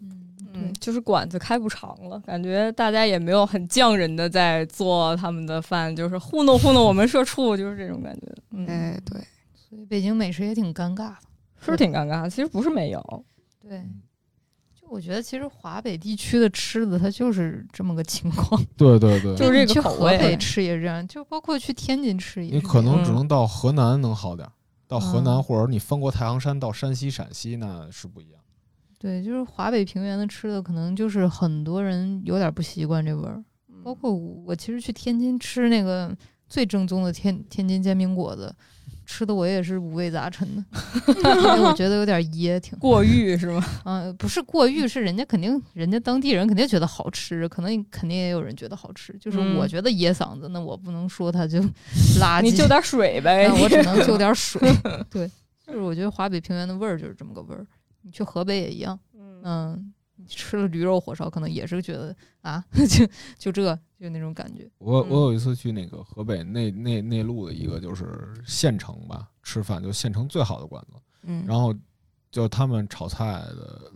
[0.00, 8.32] 嗯嗯，就是馆子开不长了，感觉大家也没有很匠人的在做他们的饭，就是糊弄糊弄我们社畜，就是这种感觉。
[8.68, 9.20] 哎，对，
[9.52, 11.16] 所以北京美食也挺尴尬的，
[11.58, 12.30] 是挺尴尬。
[12.30, 13.24] 其实不是没有，
[13.60, 13.82] 对。
[14.92, 20.18] 我觉得其实华北地区的吃的它就是这么个情况， 对对对，就是这个口味。
[20.18, 22.56] 河北吃也是这样，就包括去天津吃也。
[22.56, 24.46] 你可能只能到河南能好点，
[24.86, 28.40] 到河南或者你翻过太行山到山西、陕西那是不一样。
[28.98, 33.42] 对，就是华北平原的吃的，可能就是很多人有点不习惯这味儿。
[33.82, 36.14] 包括我，其实去天津吃那个
[36.48, 38.54] 最正宗的天天津煎饼果子。
[39.12, 40.64] 吃的我也是五味杂陈的，
[41.14, 42.78] 因为我觉得有点噎挺。
[42.78, 43.62] 过誉是吗？
[43.84, 49.12] 嗯、不是过誉，是人家肯定，人家当地人肯定觉得好吃，可能肯定也有人觉得好吃。
[49.20, 51.58] 就是嗯我觉得噎嗓子，那我不能说它就
[52.18, 53.62] 垃圾，你就点水呗那。
[53.62, 54.60] 我只能就点水。
[55.10, 55.30] 对，
[55.66, 57.66] 就是我觉得华北平原的味儿就是这么个味儿。
[58.02, 58.98] 你去河北也一样，
[59.44, 59.92] 嗯，你
[60.26, 63.06] 吃了驴肉火烧，可能也是觉得啊， 就
[63.38, 64.70] 就这就那种感觉。
[64.78, 65.08] 我嗯。
[65.10, 71.74] 我有一次去那个河北内内内陆的一个就是县城吧吃饭，就县城最好的馆子，嗯，然后
[72.30, 73.42] 就他们炒菜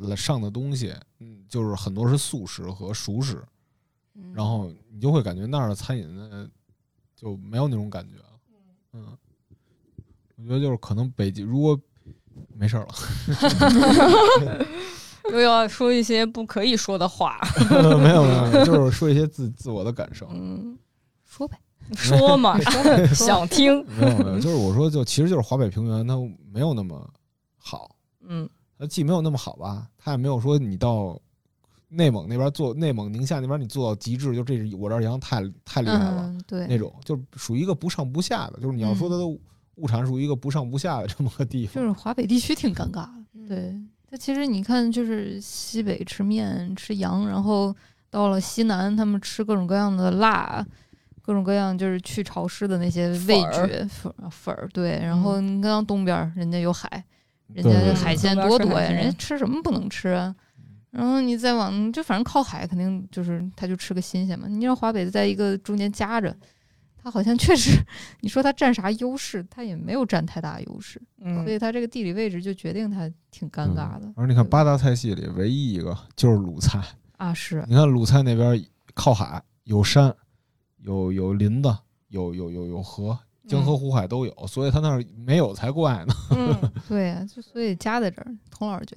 [0.01, 3.43] 的上的东西，嗯，就是很多是素食和熟食，
[4.15, 4.33] 嗯。
[4.35, 6.49] 然后你就会感觉那儿的餐饮呢
[7.15, 8.25] 就没有那种感觉了，
[8.93, 9.17] 嗯，
[10.37, 11.79] 我觉得就是可能北京如果
[12.55, 12.95] 没事儿了，
[15.33, 17.39] 又要说一些不可以说的话。
[17.71, 20.77] 没有没有，就是说一些自自我的感受，嗯，
[21.25, 21.59] 说呗，
[21.95, 22.59] 说嘛
[23.15, 23.85] 想听。
[23.99, 26.17] 没有没有，就是我说就其实就是华北平原它
[26.53, 27.09] 没有那么
[27.59, 27.97] 好。
[28.29, 28.49] 嗯
[28.79, 31.19] 它既没有那么好吧，它也没有说你到
[31.89, 41.75] 内蒙那边做内蒙宁夏那边你做到极致，就这是我这儿羊太太厉害了、嗯，对，那种，就属于一个不上不下的，就是你要说它的物产属于一个不上不下的这么个地方。
[41.75, 43.25] 就是华北地区挺尴尬的。
[43.33, 47.75] 嗯对，它其实你看，就是西北吃面吃羊，然后
[48.11, 50.65] 到了西南，他们吃各种各样的辣，
[51.23, 54.69] 各种各样就是去潮湿的那些味觉粉儿粉儿。
[54.73, 57.05] 对，然后你看东边儿人家有海，
[57.53, 60.35] 人家海鲜多多呀，人家吃什么不能吃啊？
[60.91, 64.47] 然后你再往就反正靠海，肯定就是他就吃个新鲜嘛。
[64.49, 66.35] 你让华北在一个中间夹着，
[67.07, 67.81] 它好像确实，
[68.21, 71.01] 你说他占啥优势，他也没有占太大优势。
[71.21, 74.15] 所嗯，以他这个地理位置就决定他挺尴尬的嗯。
[74.17, 76.83] 而你看八大菜系里唯一一个就是鲁菜，
[77.17, 78.61] 啊，是你看鲁菜那边
[78.93, 80.13] 靠海，有山，
[80.79, 81.73] 有有林子，
[82.09, 86.15] 有有有有河，江河湖海都有，所以他那儿没有才怪呢。
[86.33, 86.53] 嗯，
[86.89, 88.27] 对呀、就所以加在这儿。
[88.51, 88.97] 童老师觉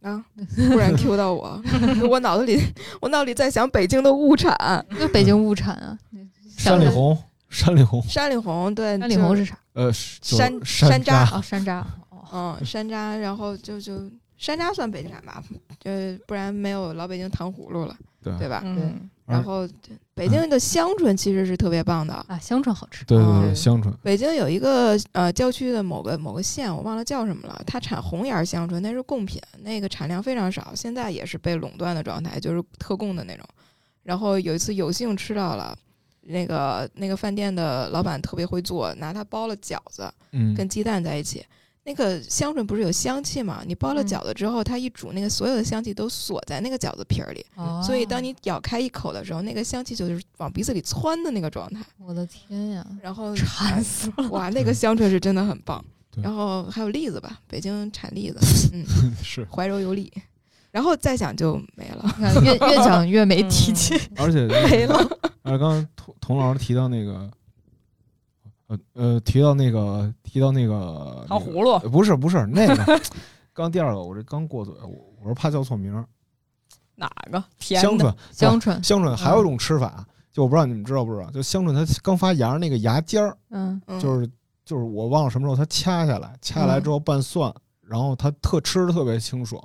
[0.00, 0.24] 得，啊，
[0.56, 1.62] 突然 Q 到我，
[2.10, 2.58] 我脑子里
[3.00, 4.52] 我脑里在想北京的物产，
[4.98, 5.96] 就北京物产啊，
[6.60, 9.58] 山里红，山里红，山里红，对，山里红是啥？
[9.72, 11.82] 呃，山山山楂啊，山楂。
[12.30, 15.42] 哦，嗯山楂，然后就就山楂算北产吧，
[15.84, 18.62] 呃，不然没有老北京糖葫芦了，对对吧？
[18.64, 19.68] 嗯，然后
[20.14, 22.14] 北京的香椿其实是特别棒的。
[22.28, 23.04] 啊，香椿好吃。
[23.04, 33.44] 对对嗯对，香椿，北京有一个呃郊区的某个某个县，我忘了叫什么了，它产红芽香椿，那是贡品，那个产量非常少，现在也是被垄断的状态，就是特供的那种。
[34.04, 35.76] 然后有一次有幸吃到了，
[36.30, 41.44] 那个那个饭店的老板特别会做，拿它包了饺子嗯，跟鸡蛋在一起。
[41.82, 43.62] 那个香椿不是有香气嘛？
[43.66, 51.80] 你包了嗯饺子之后，它一煮，那个所有的香气都锁在那个饺子皮儿里，哦，所以当你咬开一口的时候，那个香气就是往鼻子里窜的那个状态。
[51.98, 54.28] 我的天呀，然后 馋死了！
[54.28, 55.82] 哇，那个香椿是真的很棒。
[56.22, 58.38] 然后还有栗子吧，北京产栗子，
[58.74, 58.84] 嗯，
[59.22, 60.12] 是，怀柔有栗。
[60.70, 62.04] 然后再想就没了，
[62.42, 63.94] 越越讲越没提起。
[64.16, 64.98] 而且 没了。
[65.42, 67.30] 而刚刚童童老师提到那个，
[68.68, 73.00] 呃呃，提到那个，提到那个糖葫芦，不是不是那个，
[73.52, 76.04] 刚第二个，我这刚过嘴，我我是怕叫错名儿，
[76.94, 77.80] 哪个甜？
[77.80, 83.36] 香椿，香椿，香椿还有一种吃法，就我不知道你们知道不知道，就香椿它刚发芽那个芽尖儿，
[83.98, 84.30] 就是
[84.64, 89.60] 就是我忘了什么时候它掐下来，掐下来之后拌蒜，然后它特吃的特别清爽，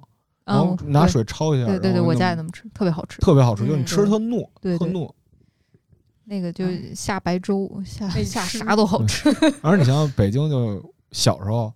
[0.45, 3.19] 然后嗯，拿水焯一下，对对对，我家也弄那么吃，特别好吃。
[3.19, 5.11] 特别好吃，就嗯你吃特糯，特糯。
[6.25, 9.29] 那个就嗯下白粥，下下啥都好吃。
[9.61, 11.71] 而你想想北京就小时候，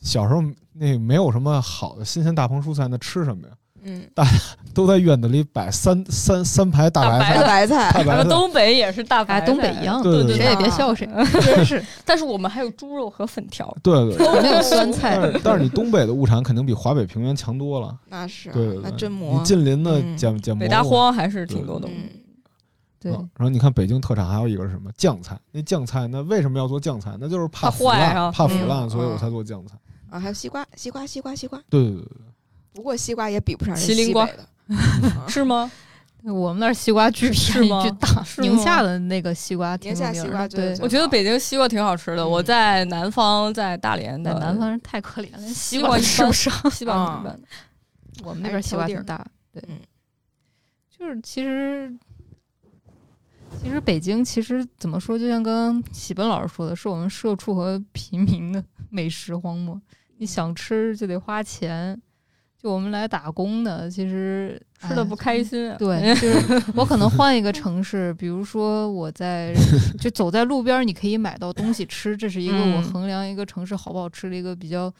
[0.00, 0.42] 小时候
[0.72, 3.54] 那没有什么好的新鲜大棚蔬菜，那吃什么呀？
[3.82, 4.02] 嗯，
[4.74, 8.28] 都在院子里摆三三三排大白菜，大白菜，咱们大白菜。
[8.28, 11.08] 东北也是大白哎，菜，东北一样，对对谁也别笑谁，
[11.40, 13.74] 真是但是我们还有猪肉和粉条。
[13.82, 14.42] 对对对。
[14.42, 15.32] 没有酸菜但。
[15.32, 17.96] 是但是你东北的物产肯定比华北平原强多了。
[18.08, 21.96] 那是对对对，那真馍你，近邻的嗯捡捡蘑北大荒还是挺多东西。
[21.96, 22.10] 嗯，
[23.00, 25.38] 对，嗯然后你看北京特产还有一个是什么酱菜？
[25.52, 27.16] 那酱菜那为什么要做酱菜？
[27.18, 29.74] 那就是怕怕腐烂，坏啊怕腐嗯烂，所以我嗯才做酱菜。
[30.10, 31.58] 啊，还有西瓜，西瓜，西瓜，西瓜。
[31.70, 32.16] 对对对对
[32.72, 35.70] 不过西瓜也比不上人麒麟瓜西北的， 是吗？
[36.22, 42.22] 我们那儿西瓜巨便宜是吗巨大，宁夏的那个西瓜挺宁夏西瓜最最我觉得北京西瓜挺好吃的。
[42.22, 46.70] 嗯我在南方，在大连的在南方人太可怜了，连西西瓜吃不上。
[46.70, 47.48] 西瓜啊挺一般的。
[48.28, 49.78] 我们那边西瓜挺大，对，嗯
[50.96, 51.92] 就是其实。
[53.60, 59.78] 其实北京其实怎么说，就像刚刚喜奔老师说的，是我们社畜和平民的美食荒漠。
[60.18, 62.00] 你想吃就得花钱，
[62.62, 65.76] 就我们来打工的，其实哎吃的不开心啊。
[65.78, 69.54] 对，就是 我可能换一个城市，比如说我在
[69.98, 72.82] 就走在路边儿，你可以买到东西吃，这是一个我嗯。
[72.82, 74.92] 衡量一个城市好不好吃的一个比较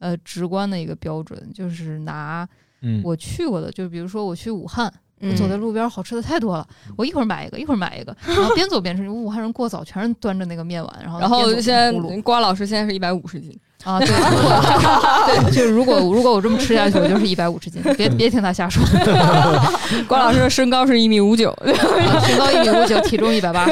[0.00, 2.46] 呃直观的一个标准，就是拿
[2.82, 4.86] 嗯，我去过的，就比如说我去武汉，
[5.20, 9.08] 我嗯走在路边儿好吃的太多了，我一会儿买一个，一会儿买一个， 然后边走边吃。
[9.08, 11.92] 武汉人过早全是端着那个面碗，然后然后现在
[12.22, 18.82] 瓜老师现在是一百五十斤，啊，对，如果 对，就是如果如果我这么吃下去，我就是一百五十斤，别别听他瞎说。
[20.08, 23.66] 关老师的身高是一米五九， 啊身高一米五九，体重一百八。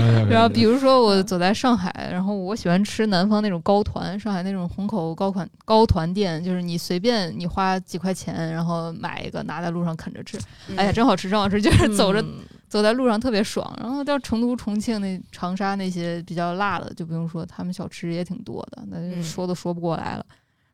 [0.00, 10.38] 然 然后比如说我走在上海，然后我喜欢吃南方那种糕团，上海那种虹口糕款糕团店，就是你随便你花几块钱，然后买一个拿在路上啃着吃，
[10.76, 13.74] 哎呀，真好吃，真好吃，就是走着、嗯走在路上特别爽。
[13.80, 20.26] 然后到成都、重庆那长沙那些比较辣的，就不用说，他们小吃也挺多的，那就嗯说都说不过来了。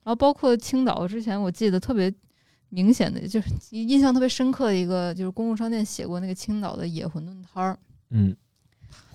[0.02, 2.12] 然后包括青岛，之前我记得特别
[2.68, 7.78] 明显的，就是印象特别深刻的一个，就是公共商店写过那个青岛的野馄饨摊儿。
[8.10, 8.34] 嗯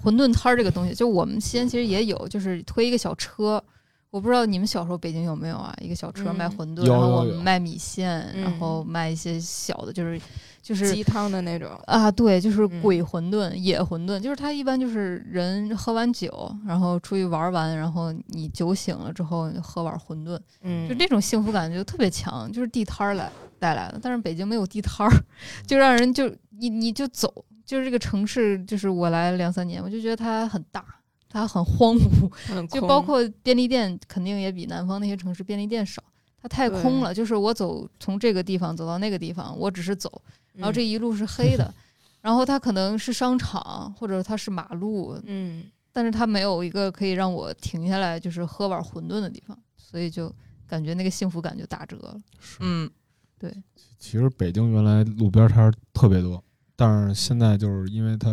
[0.04, 3.64] 馄饨摊儿这个东西，就我们西安其实也有，就是推一个小车。
[4.12, 5.72] 我不知道你们小时候北京有没有啊？
[5.80, 10.20] 一个小车嗯卖馄饨，有然后我们卖米线，嗯然后卖一些小的，就是
[10.64, 24.00] 就是鸡汤的那种，啊，对，就是嗯鬼馄饨、野馄饨，就是它一般就是人喝完酒，然后出去玩完，然后你酒醒了之后你喝碗馄饨，嗯就那种幸福感就特别强，就是地摊儿来带来的。
[24.02, 25.14] 但是北京没有地摊儿，
[25.68, 26.28] 就让人就
[26.58, 27.32] 你你就走，
[27.70, 30.84] 就是这个城市，就是我来两三年，我就觉得它很大，
[31.30, 36.02] 它很荒芜，就包括便利店，肯定也比南方那些城市便利店少。
[36.42, 40.20] 它太空了，就是我走从这个地方走到那个地方，我只是走，
[40.54, 41.72] 然后这一路是黑的，
[42.22, 45.66] 然后它可能是商场或者它是马路，嗯。
[45.92, 50.34] 但是它没有一个可以让我停下来就是喝碗馄饨的地方，所以就
[50.66, 52.18] 感觉那个幸福感就打折了。
[52.62, 52.90] 嗯，
[53.38, 53.54] 对。
[54.00, 56.42] 其实北京原来路边摊儿特别多，
[56.80, 58.30] 但是现在就是因为它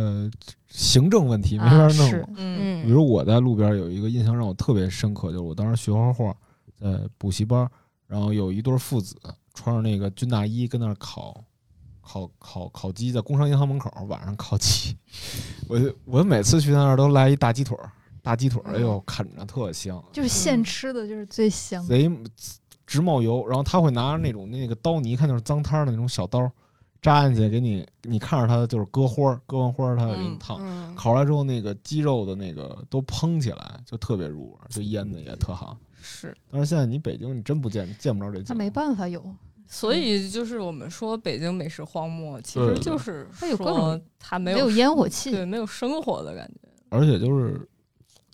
[0.69, 2.29] 行政问题没法啊，弄。
[2.37, 6.33] 嗯比如我在路边有一个印象让我特别深刻，就是我当时学画画，
[6.81, 7.69] 在补习班，
[8.07, 9.17] 然后有一对父子
[9.53, 11.43] 穿着那个军大衣跟那儿烤。
[12.09, 14.97] 烤烤烤鸡在工商银行门口晚上烤鸡，
[15.67, 17.91] 我就我每次去那儿都来一大鸡腿儿，
[18.23, 21.85] 大鸡腿儿，哎呦啃着特香，就是现嗯吃的就是最香。
[21.85, 22.09] 贼
[22.87, 23.45] 直冒油。
[23.49, 26.49] 然后他会拿那种那个刀，你一看就是脏摊儿的那种小刀，
[27.03, 30.59] 扎进去给你，你看着它就是割花儿，割完花儿它给你嗯烫。
[30.61, 35.77] 嗯烤出来之后，那个鸡肉的那个都蓬起来，就特别入味儿，就腌的也特好。
[36.01, 39.23] 是，但是现在你北京你真不见见不着这景，它没办法有，
[39.67, 45.33] 所以就是我们说北京美食荒漠，其实就是它有各种它没没有烟火气。
[45.33, 46.69] 对，没有生活的感觉。
[46.89, 47.69] 而且就是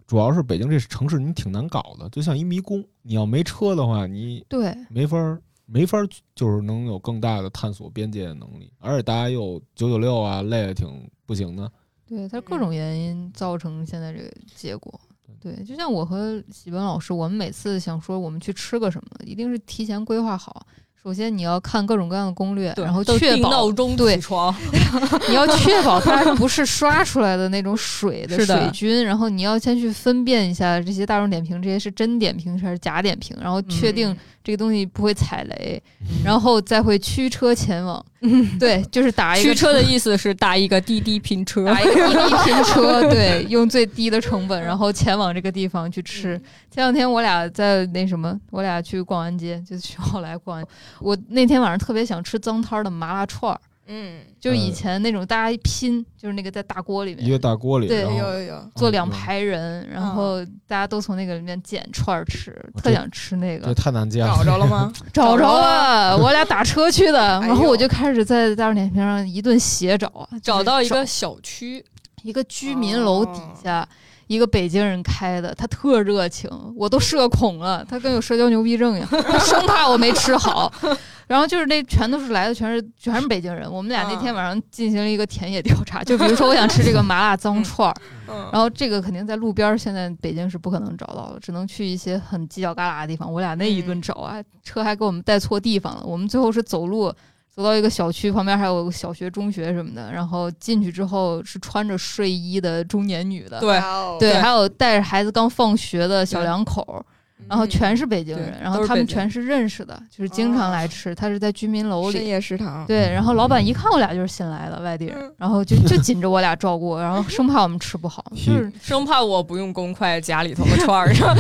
[0.07, 11.71] 主要是北京这城市你挺难搞的，就像一迷宫，你要没车的话，你对，没法儿没法儿就是能有更大的探索边界的能力，而且大家又九九六啊，累得挺不行的。
[12.09, 15.01] 对，它各种原因造成现在这个结果。
[15.41, 20.67] 对，就像我和喜文老师，我们每次想说我们去吃个什么，一定是提前规划好。
[21.03, 24.55] 首先你要看各种各样的攻略，然后确保闹钟对起床，
[25.29, 35.83] 你要确保它不是刷出来的那种水的水军，然后你要先去分辨一下这些大众点评这些是真点评还是假点评，然后确嗯定这个东西不会踩雷，
[36.25, 38.05] 然后再会驱车前往。
[38.59, 41.65] 对，就是打一个驱车的意思是 打一个滴滴拼车。
[41.65, 46.41] 打一个滴滴拼车，对，用最低的成本，然后前往这个地方去吃。
[46.71, 50.67] 前两天我俩在那什么，我俩去逛完街，就去后来逛完。
[51.01, 57.27] 我那天晚上特别想吃脏摊儿的麻辣串儿，嗯，就是以前那种大家一拼，就是那个在大锅里面。
[57.27, 63.75] 一个大锅里，对有有有，坐两嗯排人，然后大家都从那个里面捡串儿吃，特想吃那这个。
[63.75, 64.35] 太难见了。
[64.37, 64.93] 找着了吗？
[65.13, 71.85] 找着着了，我俩打车去的，哎然后我就开始在大众点评上一顿斜找找到一个小区，
[72.23, 73.89] 一个居民楼底哦下，
[74.33, 80.73] 一个北京人开的，他特热情，我都社恐了，他跟有社交牛逼症一样，他 生怕我没吃好。
[81.29, 83.71] 然后就是那全都是来的，全是全是北京人。
[83.71, 87.95] 我们俩那天晚上进行了一个田野调查，就比如说我想吃这个麻辣 脏串儿，
[88.29, 93.33] 嗯，然后这个肯定在路边儿，现在北京是不可能找到的，只能去一些很犄角旮旯的地方。
[93.33, 96.03] 我俩那一顿找啊，车还给我们带错地方了。
[96.05, 97.13] 我们最后是走路
[97.55, 100.11] 走到一个小区旁边，还有个小学、中学什么的。
[100.11, 103.79] 然后进去之后是穿着睡衣的中年女的，对
[104.19, 107.05] 对，还有带着孩子刚放学的小两口儿。
[107.49, 111.15] 然后全是北京人，然后他们全是认识的，就是经常来吃。
[111.15, 121.37] 他是在居民楼里深里，夜食堂，对，然后老板一看我俩就是新来的外地人嗯，然后就就紧着我俩照顾，然后生怕我们吃不好， 就是 生怕我不用公筷夹里头的串儿 上。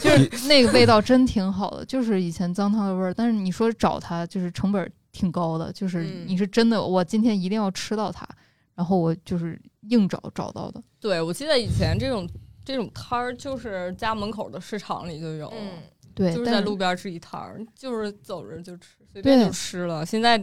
[0.00, 3.14] 就是那个味道真挺好的，就是以前脏汤的味儿。
[3.14, 8.26] 但是你说找它，就是成本挺高的，就是嗯你是真的，我今天一定要吃到它，
[8.74, 10.82] 然后我就是硬找找到的。
[11.00, 12.28] 对，我记得以前这种
[12.64, 15.72] 这种摊儿，就是家门口的市场里就有，嗯，
[16.14, 20.04] 对，就是在路边是一摊儿，就是走着就吃，随便就吃了。
[20.04, 20.38] 现在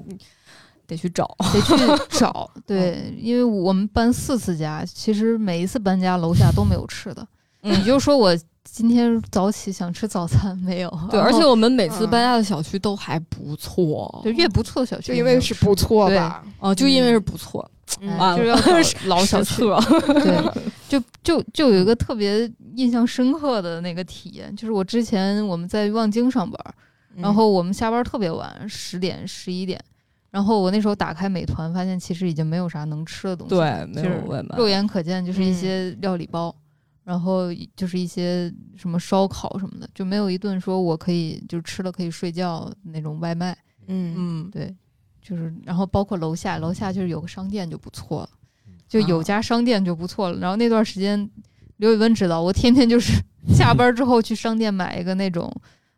[0.85, 2.49] 得去找，得去 找。
[2.65, 7.21] 对，因为我们搬四次家，其实每一次搬家楼下都没有吃的。
[7.63, 10.99] 嗯你就说我今天早起想吃早餐没有？
[11.09, 19.65] 对，而且我们每次嗯搬家的小区都还不错，就越不错的小区就因为是不错吧，哦，就因为是不错，嗯哎完就是要老小区。
[19.65, 26.75] 了对， 就就就有一个特别印象深刻的那个体验，就是我之前我们在望京上班，
[27.15, 29.79] 嗯然后我们下班特别晚，十点十一点，
[30.29, 35.53] 然后我那时候打开美团，发现其实已经没有啥能吃的东西，对，没就是有外卖，肉眼可见就是一嗯。
[35.53, 36.55] 些料理包，
[37.03, 43.57] 然后就是一些什么烧烤什么的，就没有一顿说我可以就吃了可以睡觉那种外卖。
[43.87, 44.75] 嗯嗯，对，
[45.21, 48.29] 就是然后包括楼下，楼下就是有个商店就不错了，
[48.87, 50.39] 就有家商店就不错了。
[50.39, 51.29] 然后那段时间，
[51.77, 53.13] 刘宇文知道我天天就是
[53.53, 55.51] 下班之后去商店买一个那种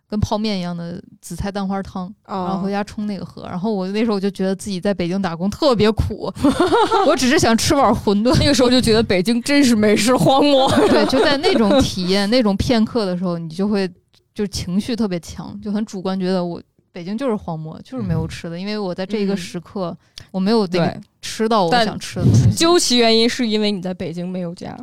[0.08, 3.44] 跟泡面一样的紫菜蛋花汤，然后回哦，家冲那个喝。
[3.44, 6.34] 然后我那时候我就觉得自己在北京打工特别苦，
[7.08, 8.36] 我只是想吃碗馄饨。
[8.40, 10.68] 那个时候就觉得北京真是美食荒漠。
[10.88, 13.88] 对，就在那种体验、那种片刻的时候，你就会
[14.34, 16.60] 就情绪特别强，就很主观，觉得我
[17.00, 19.98] 北京就是荒漠，就是没有吃的，因为我在这一个嗯时刻，
[20.32, 22.52] 我没有那个对，吃到我但想吃的东西。
[22.52, 24.78] 究其原因是因为你在北京没有家，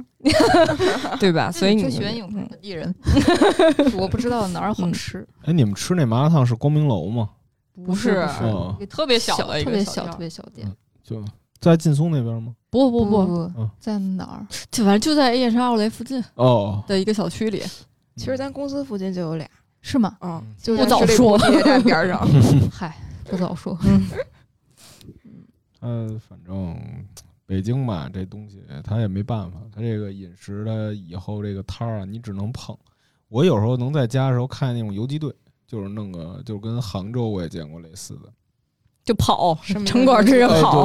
[1.21, 1.53] 对吧？
[1.53, 2.95] 所以你就喜欢有嗯本地人，
[3.99, 7.29] 我不知道哪儿好吃，哎，你们吃那麻辣烫是光明楼吗？
[7.85, 10.67] 不是不是哦一个特别小小的一特别小、个小特别小店。
[11.05, 11.23] 就
[11.61, 12.55] 在劲松那边吗？
[12.71, 14.47] 不不不，不嗯在哪儿？
[14.71, 17.63] 就反正就在燕山奥莱附近哦，的一个小区里。
[18.17, 19.47] 其实咱公司附近就有俩，
[19.87, 20.17] 是吗？
[20.21, 21.39] 嗯，嗯就不早说
[21.85, 22.27] 边上，
[22.73, 23.79] 嗨，不早说。
[25.79, 26.77] 呃， 反正
[27.47, 32.77] 北京吧，这东西它也没办法，它这个饮食的以后这个摊儿啊，你只能碰。
[33.29, 35.33] 我有时候能在家的时候看那种游击队，
[35.69, 38.23] 就是弄个，就是跟杭州我也见过类似的。
[39.07, 40.85] 就跑城管追着哎跑，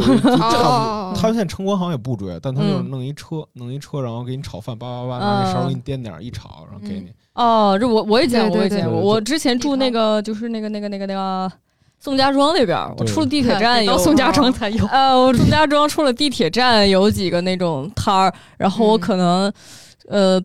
[1.17, 2.89] 他现在城管好像也不追，但他就是嗯。
[2.91, 5.69] 弄一车，弄一车，然后给你炒饭，叭叭叭，拿那勺嗯。
[5.69, 7.11] 给你颠点儿一炒，然后给你。
[7.34, 9.01] 哦，这我我也见过，我也见过。
[9.01, 11.51] 我之前住那个就是那个那个那个那个
[11.99, 14.86] 宋家庄那边，我出了地铁站有到宋家庄才有。
[14.86, 18.99] 呃，我宋家庄出了地铁站有几个那种摊儿，然后我嗯。
[18.99, 19.51] 可能、
[20.07, 20.39] 呃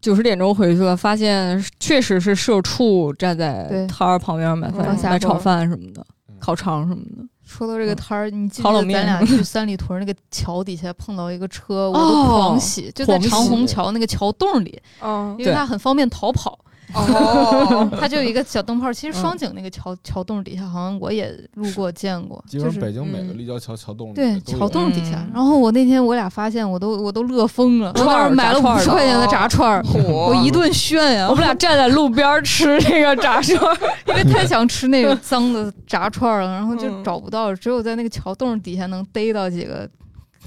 [0.00, 6.07] 九十点钟回去了，发现确实是社畜站在摊儿旁边买饭、嗯买炒饭什么的，嗯
[6.38, 7.24] 烤肠什么的。
[7.44, 12.24] 说到这个摊儿，你记得咱俩去 三里屯那个桥底下碰到一个车，我都哦。
[12.36, 16.58] 狂喜，就在长虹桥那个桥洞里，嗯因为它很方便逃跑。
[16.94, 19.20] 哦， 它就有一个小灯泡，其实嗯。
[19.20, 23.38] 双井那个桥桥洞底下，好像我也路过见过，基本上就是北京每个嗯。
[23.38, 25.32] 立交桥桥洞里对桥洞底下嗯。
[25.34, 31.28] 然后我那天我俩发现，我都我都乐疯了，我串儿当时买了五十块钱的炸串儿，我一顿炫呀！
[31.28, 33.76] 我们俩站在路边儿吃那个炸串儿，
[34.08, 37.04] 因为太想吃那个脏的炸串儿了， 然后就嗯。
[37.04, 39.88] 找不到，只有在那个桥洞底下能逮到几个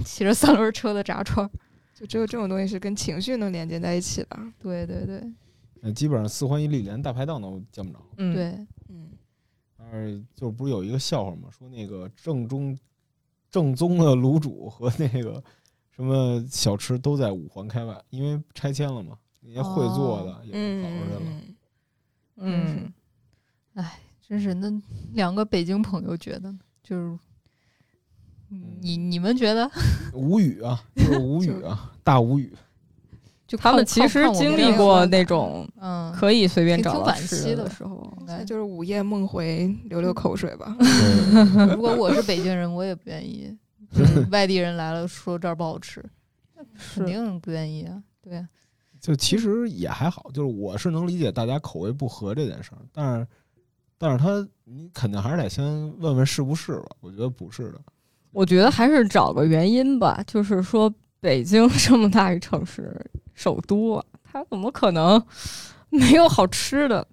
[0.04, 1.50] 骑着三轮车的炸串儿。
[2.00, 4.30] 就只有这种东西是跟情绪能连接在一起的。
[4.62, 5.22] 对对对
[5.82, 8.00] 呃基本上四环以里连大排档都见不着。
[8.18, 9.12] 嗯，对，嗯，
[9.78, 11.50] 但是就不是有一个笑话吗？
[11.52, 12.78] 说那个正宗
[13.50, 15.44] 正宗的卤煮和那个
[15.90, 21.22] 什么小吃都在五环开外，因为拆迁了嘛，那些会做的也跑出去了。
[22.38, 22.94] 嗯，
[23.76, 23.86] 嗯，
[24.22, 24.72] 真是那
[25.14, 27.20] 两个北京朋友觉得就是。
[28.82, 29.72] 你你们觉得？
[30.14, 32.54] 无语啊，就是无语啊，大无语。
[33.52, 40.74] 就他们其实经历过那种嗯，可以随便找到挺惋吃惜的的时候，应该那就是午夜梦回，流流口水吧。
[41.76, 43.54] 如果我是北京人，我也不愿意。
[44.32, 46.02] 外地人来了说这儿不好吃，
[46.96, 48.02] 肯定不愿意啊。
[48.22, 48.48] 对啊，
[49.02, 53.28] 就其实也还好，就是我是能理解大家口味不合这件事儿，但是
[53.98, 55.66] 但是他你肯定还是得先
[56.00, 56.86] 问问是不是吧？
[57.02, 57.82] 我觉得不是的。
[58.32, 60.90] 我觉得还是找个原因吧，就是说
[61.22, 63.00] 北京这么大一城市，
[63.36, 65.24] 首都啊，它怎么可能
[65.90, 67.08] 没有好吃的，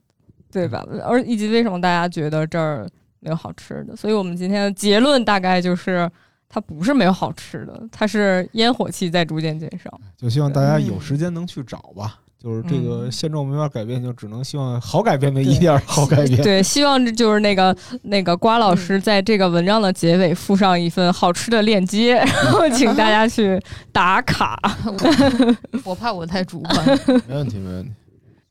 [0.50, 0.82] 对吧？
[1.04, 2.88] 而以及为什么大家觉得这儿
[3.20, 3.94] 没有好吃的？
[3.94, 6.10] 所以我们今天的结论大概就是，
[6.48, 10.00] 它不是没有好吃的，它是烟火气在逐渐减少。
[10.16, 12.18] 就希望大家有时间能去找吧。
[12.40, 16.40] 就是这个嗯现状没法改变，就只能希望好改变的一点儿好改变。
[16.42, 23.60] 对，希望这就是那个那个瓜老师在这个文章的结尾附上一份好吃的链接，然后 请大家去
[23.90, 24.56] 打卡。
[24.84, 26.86] 我我怕我太主观，
[27.26, 27.90] 没问题，没问题。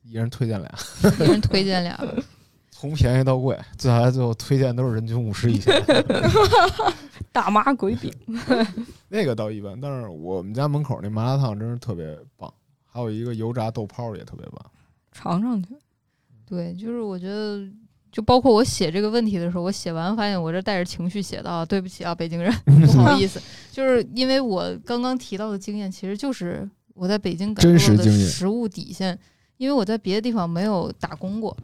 [0.03, 0.71] 一人推荐俩，
[1.19, 1.97] 一人推荐俩。
[2.71, 5.71] 从便宜到贵，最后来最后推荐都是人均五十以下。
[7.31, 8.13] 大麻鬼饼，
[9.09, 12.51] 那个倒一般，但是我们家门口那麻辣烫真是特别棒，
[12.97, 14.65] 还有一个油炸豆泡也特别棒。
[15.11, 15.69] 尝尝去。
[16.47, 17.63] 对，就是我觉得，
[18.11, 23.39] 就包括我写这个问题的时候，我写完发现我这带着情绪写的啊，对不起啊，北京人，不好意思，
[23.71, 29.15] 就是因为我刚刚提到的经验，其实就是我在北京感受到的真实经验食物底线，
[29.57, 31.55] 因为我在别的地方没有打工过。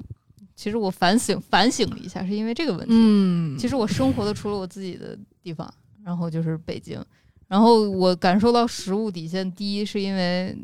[0.55, 2.93] 其实我反省反省了一下，是因为这个问题。
[2.93, 5.73] 嗯其实我生活的除了我自己的地方，
[6.03, 7.03] 然后就是北京。
[7.47, 10.55] 然后我感受到食物底线，第一是因为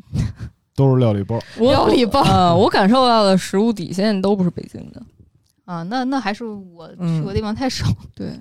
[0.80, 2.22] 都是料理包，料理包。
[2.22, 5.02] 呃，我感受到的食物底线都不是北京的。
[5.66, 8.32] 啊，那那还是我去嗯过地方太少， 对，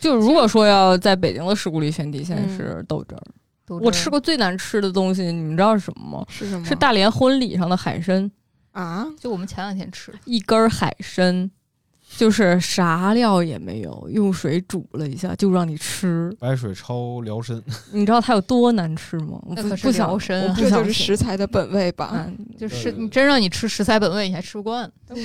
[0.00, 2.56] 就如果说要在北京的食物里选底线嗯。
[2.56, 3.22] 是豆汁儿，
[3.80, 6.26] 我吃过最难吃的东西，你们知道是什么吗？
[6.28, 6.64] 是什么？
[6.66, 8.28] 是大连婚礼上的海参，
[8.72, 11.48] 啊，就我们前两天吃的，一根儿海参，
[12.16, 17.60] 就是啥料也没有，用水煮了一下就让你吃，白水焯辽参，
[17.92, 19.40] 你知道它有多难吃吗？
[19.46, 22.10] 我那可是不不想辽参啊这就是食材的本味吧？
[22.14, 24.90] 嗯，就是你真让你吃食材本味，你还吃不惯。
[25.08, 25.16] 不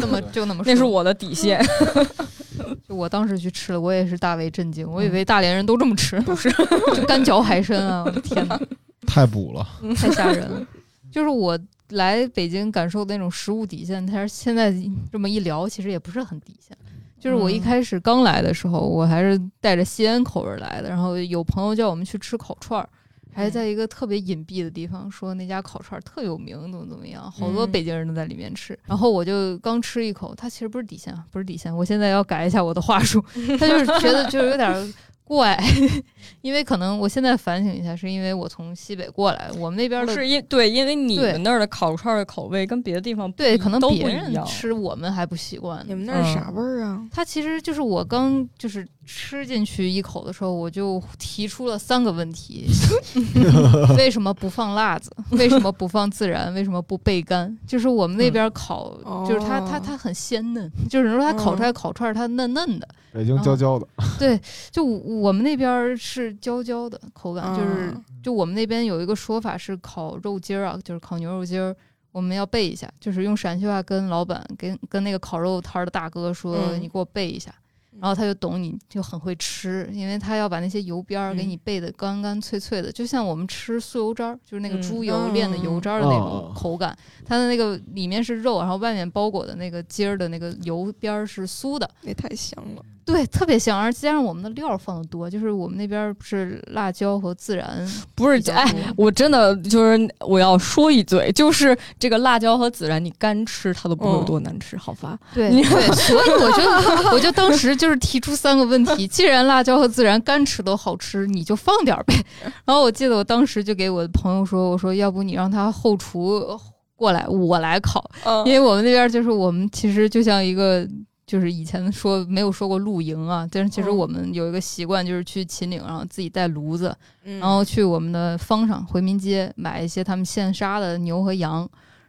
[0.00, 1.60] 那么就那么说，那是我的底线。
[2.88, 6.50] 就我当时去吃了，我也是大为震惊，我以为大连人都这么吃，不 是
[6.94, 8.02] 就干嚼海参啊！
[8.06, 8.58] 我的天哪，
[9.06, 9.66] 太补了。
[9.94, 10.66] 太吓人了。
[11.12, 11.58] 就是我
[11.90, 14.74] 来北京感受的那种食物底线，但是现在
[15.10, 16.76] 这么一聊，其实也不是很底线。
[17.18, 22.88] 就是我一嗯开始刚来的时候，我还是带着西安口味来的，然后有朋友叫我们去吃烤串儿，
[23.32, 28.78] 还在一个特别隐蔽的地方，说那家烤串儿特有名，怎么怎么样，好多嗯北京人都在里面吃。
[28.84, 33.20] 然后我就刚吃一口，它其实不是底线啊，不是底线，我现在要改一下我的话术，
[33.58, 34.92] 他就是觉得就是有点儿
[35.26, 35.58] 怪，
[36.40, 44.46] 因为可能我现在反省一下，是因为我从西北过来，我们那边的是因对，因为你们那儿的烤串儿的口味跟别的地方不对，可能都别人不一样。
[44.46, 45.84] 吃我们还不习惯。
[45.88, 47.02] 你们那是啥味儿啊？
[47.10, 52.66] 它其实就是我刚就是吃进去一口的时候，我就提出了三个问题：
[53.98, 55.10] 为什么不放辣子？
[55.32, 56.54] 为什么不放孜然？
[56.54, 57.56] 为什么不焙干？
[57.66, 62.86] 就是我们那边烤，嗯就是它它哦它很鲜嫩，就是说它烤出嗯来烤串儿它嫩嫩的。
[63.12, 63.86] 北京焦焦的，
[64.18, 64.38] 对
[64.70, 71.74] 就我们那边儿是焦焦的口感，就是嗯就我们那边有一个说法是烤肉筋儿啊，就是烤牛肉筋儿，
[72.12, 77.54] 我们要备一下，就是用陕西话跟老板跟跟那个烤肉摊儿的大哥说，嗯你给我备一下。
[78.00, 81.48] 然后他就懂你就很会吃，因为他要把那些油边儿给嗯。
[81.48, 84.82] 你备的干干脆脆的，就像我们吃酥油渣儿，就是那个嗯。
[84.82, 86.96] 猪油炼的油渣儿的那种嗯口感。
[87.24, 92.82] 它的那个里面是肉，然后外面包裹的那个筋儿的那个油边儿是酥的，那太香了。
[93.04, 98.64] 对，特别香，而加上我们的料放的多，就是我们那边儿是辣椒和孜然不是哎，
[98.96, 105.16] 我真的就是我要说一嘴，就是这个辣椒和孜然，你干吃它都不会有嗯多难吃，好吧？
[105.32, 105.62] 对对，
[105.94, 112.14] 所以我就我就当时就是提出三个问题， 既然辣椒和孜然干吃都好吃，你就放点儿呗。
[112.64, 116.58] 然后我记得我当时就给我的朋友说，我说要不你让他后厨
[116.94, 118.10] 过来，我来烤，
[118.44, 120.86] 因为我们那边就是我们其实就像一个。
[121.26, 123.96] 就是以前说没有说过露营啊，但是其实嗯。
[123.96, 131.68] 我们有一个习惯，就是去秦岭，然后自己带炉子，然然后去我们的方上回民街买一些他们现杀的牛和羊，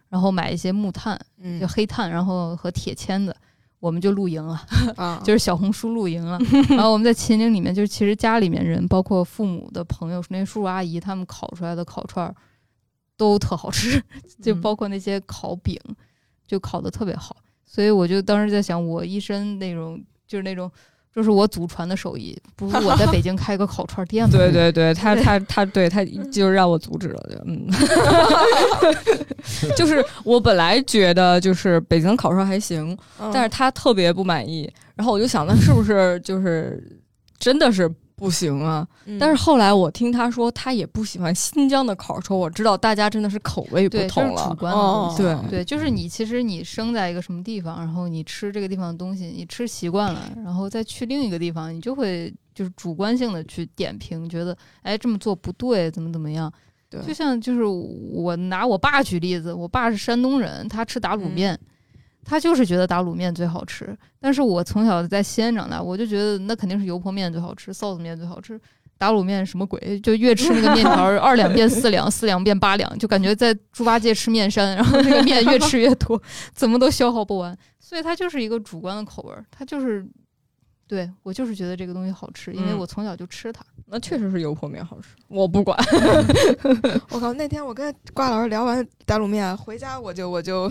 [0.10, 1.60] 然后买一些木炭，嗯。
[1.60, 3.36] 就黑炭，然后和铁签子，
[3.80, 4.60] 我们就露营了，
[4.96, 6.40] 啊， 就是小红书露营了。
[6.70, 12.36] 然后我们在秦岭里面，就是其实家里面人，包括父母的朋友，那些叔叔阿姨，他们烤出来的烤串儿
[13.16, 14.02] 都特好吃，
[14.42, 15.80] 就嗯包括那些烤饼，
[16.48, 17.38] 就烤的特别好。
[17.66, 20.72] 所以我就当时在想，我一身那种就是那种。
[21.18, 24.30] 这是我祖传的手艺，不如我在北京开个烤串店吧。
[24.38, 27.68] 对对对，他他他对他就是让我阻止了，就嗯
[29.76, 36.80] 就是我本来觉得就是北京烤串还行，嗯但是他特别不满意，然后我就想，那是不是就是
[37.40, 38.86] 真的是不行啊？
[39.06, 44.42] 嗯但是后来我听他说，他也不喜欢新疆的烤串，我知道大家真的是口味不同了。
[44.42, 45.18] 是主观的东西。
[45.18, 56.52] 对对，就是你其实你生在一个什么地方，然后你吃这个地方的东西，你吃习惯了，然后再去另一个地方，你就会就是主观性的去点评，觉得哎这么做不对，怎么怎么样。
[56.90, 61.60] 对就像就是我拿我爸举例子，我爸是山东人，他吃打卤嗯面。
[62.30, 68.60] 他就是觉得打卤面最好吃，但是我从小在西安长大，我就觉得那肯定是油泼面最好吃，臊子面最好吃。
[69.00, 70.00] 打卤面什么鬼？
[70.02, 76.22] 就越吃那个面条 二两变四两，四两变八两，就感觉在猪八戒吃面山，然后那个面越吃越多，
[76.54, 77.56] 怎么都消耗不完。
[77.80, 80.04] 所以它就是一个主观的口味儿，它就是
[80.88, 83.64] 对我就是觉得这个东西好吃，因为嗯我从小就吃它。
[83.86, 85.78] 那确实是油泼面好吃，我不管。
[87.12, 87.34] 我靠！
[87.34, 90.64] 那天我跟瓜老师聊完打卤面，回家我就我就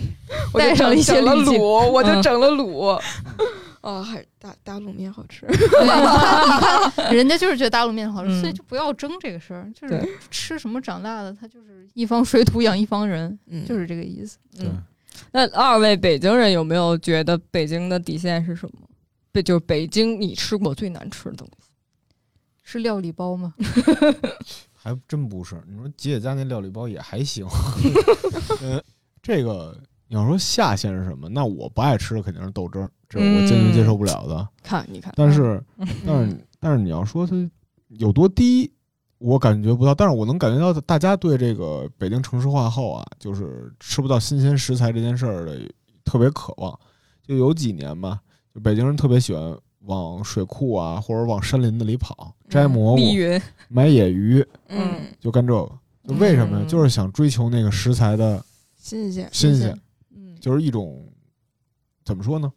[0.53, 3.01] 我就带上了一些整整了卤，我就嗯整了卤。
[3.83, 5.47] 哦，还打打卤面好吃。
[7.15, 9.71] 人家就是觉得打卤面好吃，嗯所以就不要争这个事儿。
[9.79, 14.39] 就是吃什么长大的，他就是一方水土养一方人，嗯，就是这个意思。
[14.59, 14.83] 嗯，
[15.33, 18.86] 那二位北京人有没有觉得北京的底线是什么？
[19.37, 21.69] 北就是北京你吃过最难吃的东西。
[22.63, 23.55] 是料理包吗？
[24.75, 25.63] 还真不是。
[25.69, 27.47] 你说吉野家那料理包也还行，
[28.63, 28.83] 呃，
[29.23, 29.77] 这个
[30.09, 31.29] 你要说下限是什么？
[31.29, 34.49] 那我不爱吃的肯定是豆汁儿，这是我坚决接受不了的。
[34.63, 37.49] 看，你看，但是，嗯但是，但是你要说它
[37.89, 38.73] 有多低，
[39.19, 39.95] 我感觉不到。
[39.95, 45.61] 但是我能感觉到大家对这个北京城市化后啊，就是吃不到新鲜食材这件事儿的
[46.05, 46.77] 特别渴望。
[47.23, 48.21] 就有几年吧，
[48.57, 53.03] 就北京人特别喜欢往水库啊，或者往山林子里跑，摘蘑菇、
[53.69, 55.79] 买野鱼，嗯，就干这个。
[56.09, 58.43] 就为什么就是想追求那个食材的
[58.79, 59.29] 新鲜。
[59.31, 59.79] 新鲜，
[60.09, 61.07] 嗯，就是一种
[62.03, 62.51] 怎么说呢？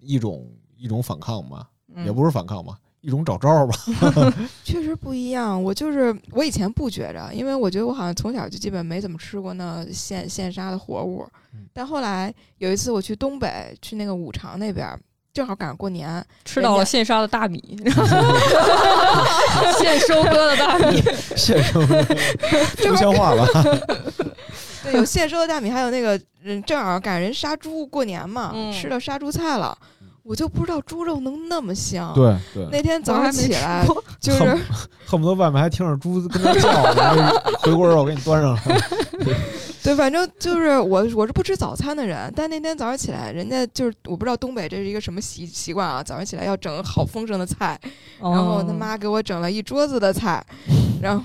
[0.00, 0.46] 一种
[0.76, 2.04] 一种反抗吧，嗯。
[2.04, 3.74] 也不是反抗吧，一种找招儿吧。
[4.64, 5.62] 确实不一样。
[5.62, 11.66] 我就是我以前不觉着，因为我觉得我好像从小就基本没怎么吃过那现现杀的活物嗯。
[11.74, 14.88] 但后来有一次我去东北，去那个五常那边，
[15.34, 17.60] 正好赶上过年，吃到了现杀的大米，
[19.78, 21.02] 现收割的大米，
[21.36, 23.46] 现生不像话了。
[24.82, 29.76] 对，有现收的大米，还有那个人正好赶上人杀猪过年嘛，嗯吃到杀猪菜了。
[30.24, 34.42] 我就不知道猪肉能那么香。，对对，那天早上起来过就是
[35.06, 38.62] 恨不得外面还听着猪跟那叫 回锅肉给你端上来。
[39.84, 47.78] 对，反正就是我我是不吃早餐的人，但那天早上起来，人家就是我不知道东北这是一个什么习习惯啊，早上起来要整好丰盛的菜，
[48.18, 50.42] 然后他妈给我整了一桌子的菜，
[51.04, 51.22] 然后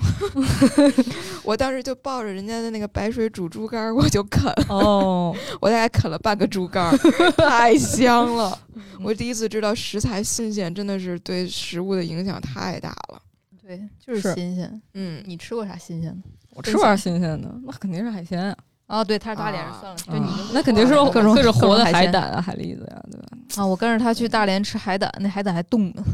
[1.42, 6.96] 我当时就抱着人家的那个白水煮猪肝儿，我就啃，哦， 我大概啃了半个猪肝儿，
[7.32, 8.56] 太香了。
[9.02, 13.22] 我第一次知道食材新鲜真的是对食物的影响太大了。
[13.62, 14.82] 对，就是是新鲜。
[14.92, 16.28] 嗯，你吃过啥新鲜的？
[16.54, 23.28] 我吃过啥新鲜的，那肯定是海鲜啊，啊，对，他是大连人，啊算了，就就你你那肯定是各种各种活的海胆啊、海蛎子呀，对吧？
[23.56, 26.04] 啊，我跟着他去大连吃海胆，那海胆还冻呢，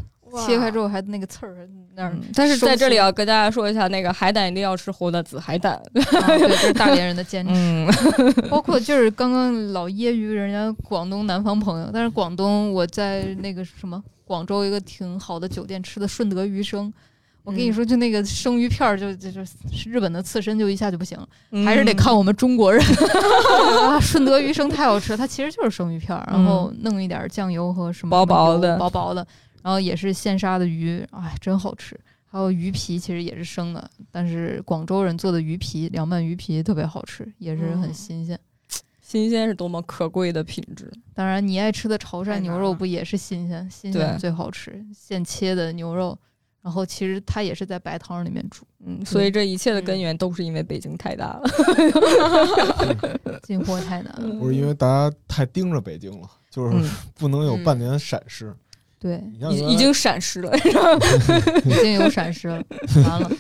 [0.47, 2.23] 切开之后还那个刺儿还那儿嗯。
[2.35, 5.75] 但是在这里要跟大家说一下，那个海胆一定要吃活的紫海胆。
[5.75, 7.53] 啊对，这是大连人的坚持。
[7.55, 7.87] 嗯，
[8.51, 16.93] 包括就是刚刚老揶揄人家广东南方朋友，但是广东我在那个什么广州一个挺好的酒店吃的顺德鱼生，
[17.45, 19.55] 我跟你说，就那个生鱼片儿就就就是
[19.89, 22.83] 日本的刺身就一下就不行了，还是得看我们中国人。
[23.87, 29.25] 啊，顺德鱼生太好吃，它其实就是生鱼片儿，然后弄一点酱油和什么薄薄的薄薄的，
[29.67, 31.99] 然后也是现杀的鱼，哎，真好吃。
[32.25, 38.39] 还有鱼皮其实也是生的，但是广州人做的鱼皮凉拌鱼皮特别好吃，也是很嗯新鲜。
[39.01, 40.89] 新鲜是多么可贵的品质。
[41.13, 43.69] 当然，你爱吃的潮汕牛肉不也是新鲜？
[43.69, 46.17] 新鲜最好吃，现切的牛肉，
[46.63, 51.43] 然后其实它也是在白汤里面煮，嗯，所以这一切的根源都是因为北京太大了。
[53.43, 54.33] 进货太难了。
[54.39, 58.55] 不是因为大家太盯着北京了，就是嗯，不能有半点闪失。
[58.99, 60.51] 对，已已经闪失了。
[61.65, 62.63] 已经有闪失了，
[63.05, 63.31] 完了。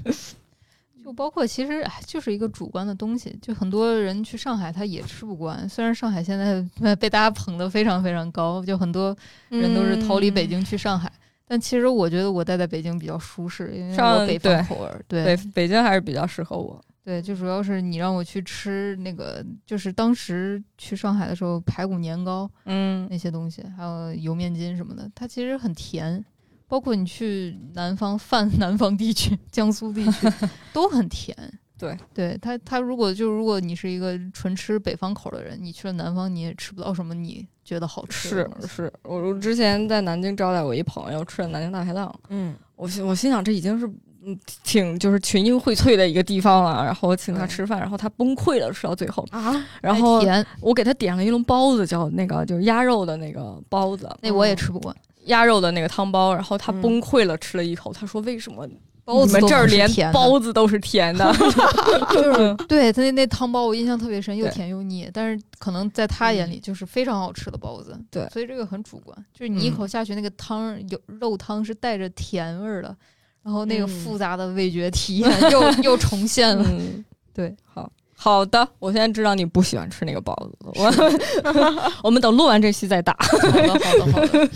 [1.04, 3.36] 就包括其实哎，就是一个主观的东西。
[3.42, 5.68] 就很多人去上海，他也吃不惯。
[5.68, 9.16] 虽然上海现在呃被大家捧得非常非常高，就很多
[9.48, 11.10] 人都是逃离北京去上海。
[11.48, 15.02] 但其实我觉得我待在北京比较舒适，因为上我北方口味儿。
[15.08, 16.80] 对北北京还是比较适合我。
[17.02, 26.24] 对，就主要是你让我去吃那个，就是当时去上海的时候，排骨年糕嗯那些东西，还有油面筋什么的，它其实很甜。
[26.68, 30.28] 包括你去南方泛 南方地区、江苏地区
[30.72, 31.36] 都很甜。
[31.76, 38.66] 对，对它它如果就如果你是一个纯吃北方口的人，你去了南方你也吃不到什么你觉得好吃的是。
[38.68, 43.90] 是，我我之前在南京招待我一朋友吃了南京大排档，嗯，我心我心想这已经是
[44.24, 54.94] 嗯挺就是群英荟萃的一个地方了，然后我请他吃饭，然后他崩溃了，吃到最后，啊，然后甜，我给他点了一笼包子，叫那个就是鸭肉的那个包子，那我也吃不惯。
[55.26, 56.80] 鸭肉的那个汤包，然后他嗯。
[56.80, 58.66] 崩溃了，吃了一口，他说为什么
[59.04, 61.32] 包子你们这儿连包子都是甜的，
[62.12, 67.98] 就是对他那那汤包我印象特别深，又甜又腻，但是可能在他眼里就是非常好吃的包子。
[68.10, 68.26] 对。
[68.28, 69.76] 所以这个很主观，就是你一嗯。
[69.76, 72.96] 口下去，那个汤有肉汤是带着甜味儿的，
[73.42, 76.64] 然后那个嗯复杂的味觉体验又 又重现了。
[76.68, 83.16] 嗯，对，好好的，我现在知道你不喜欢吃那个包子了，我 我们等录完这期再打。
[83.18, 84.50] 好的，好的，好的。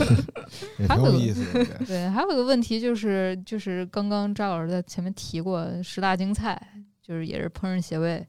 [0.79, 1.65] 也还有个挺有意思的。
[1.79, 6.61] 对对，还有一个问题就是，就是刚刚张老师在前面提过十大京菜，
[7.03, 8.25] 就是也是烹饪协会、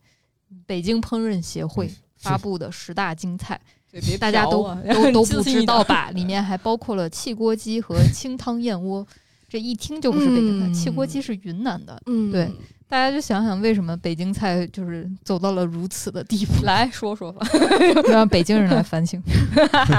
[0.65, 3.59] 北京烹饪协会发布的十大京菜，
[4.17, 4.63] 大家都、
[4.93, 5.83] 都都不知道？
[5.83, 6.11] 吧？
[6.11, 9.05] 里面还包括了汽锅鸡和清汤燕窝，
[9.55, 10.67] 这一听就不是北京菜。
[10.67, 12.51] 嗯汽锅鸡是云南的，嗯对
[12.89, 17.47] 大家就想想为什么北京菜就是走到了如此的地步，来说说吧。
[18.11, 19.21] 让北京人来反省。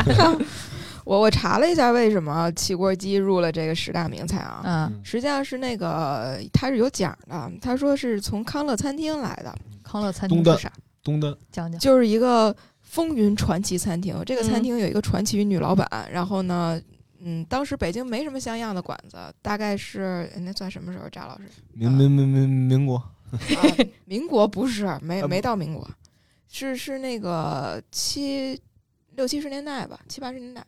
[1.06, 4.60] 我我查了一下，为什么汽锅鸡入了这个十大名菜啊？
[4.62, 10.72] 啊，嗯实际上是那个它是有讲的，他说是从康乐餐厅来的，康乐餐东单厅是啥？
[11.02, 11.80] 东单讲讲。
[11.80, 14.14] 就是一个风云传奇餐厅。
[14.26, 16.78] 这个餐嗯厅有一个传奇女老板，然后呢，
[17.28, 21.08] 嗯，当时北京没什么像样的馆子，大概是哎那算什么时候？
[21.08, 23.42] 扎老师，民民民民民国啊，
[24.04, 25.84] 民国不是，没啊没到民国，
[26.48, 28.56] 是是那个七
[29.16, 30.64] 六七十年代吧，七八十年代，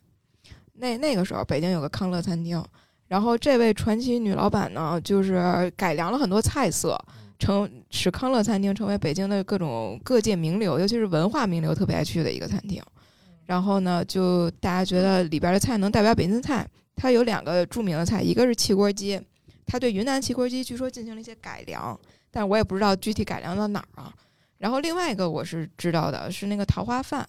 [0.73, 2.61] 那那个时候北京有个康乐餐厅，
[3.07, 7.01] 然后这位传奇女老板呢，就是改良了很多菜色，
[7.39, 12.83] 成使康乐餐厅成为北京的各种各界名流，尤其是文化名流特别爱去的一个餐厅。
[13.49, 19.19] 然后呢，就大家觉得里边的菜能代表北京菜，它有两个著名的菜，一个是汽锅鸡，
[19.65, 21.99] 它对云南汽锅鸡据说进行了一些改良，
[22.31, 24.12] 但我也不知道具体改良到哪儿啊。
[24.59, 27.27] 然后另外一个我是知道的是那个桃花饭，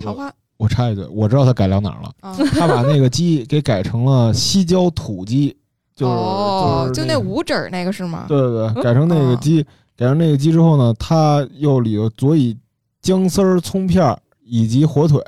[0.00, 5.56] 桃花我插一句，我知道他改良哪儿了，啊，他把那个鸡给改成了西郊土鸡，
[5.94, 8.24] 就是哦，就那五指儿那个是吗？
[8.26, 9.62] 对对对，改成那个哦鸡，
[9.96, 12.58] 改成那个鸡之后呢，它又里头佐以
[13.00, 15.22] 姜丝儿、葱片儿以及火腿，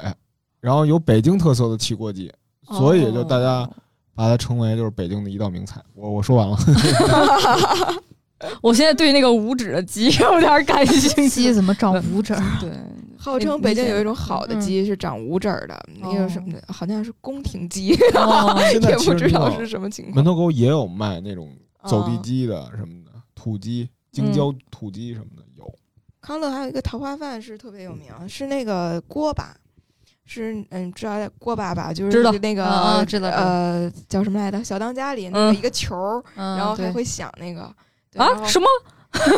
[0.64, 2.32] 然后有北京特色的汽锅鸡，
[2.68, 3.70] 所以就大家哦
[4.14, 5.78] 把它称为就是北京的一道名菜。
[5.94, 6.56] 我我说完了，
[8.62, 11.28] 我现在对那个五指的鸡有点感兴趣。
[11.28, 12.34] 鸡怎么长五指？
[12.58, 12.70] 对，
[13.18, 17.88] 号称北京有一种好的嗯鸡是长五指的，那个什么的，好像是宫廷鸡，
[18.72, 20.24] 也不知道是什么情况门。
[20.24, 21.54] 头沟也有卖那种
[21.84, 25.70] 走地哦鸡的什么的，土鸡、京郊土鸡什么的有。
[26.22, 29.54] 康乐还有一个桃花饭是特别有名，是那个锅巴，
[30.26, 31.92] 是嗯，知道锅巴吧？
[31.92, 34.62] 就是那个知道呃叫什么来着？
[34.64, 35.94] 小当家里那个嗯一个球
[36.34, 37.62] 然后还会响那个
[38.16, 38.66] 啊，什么？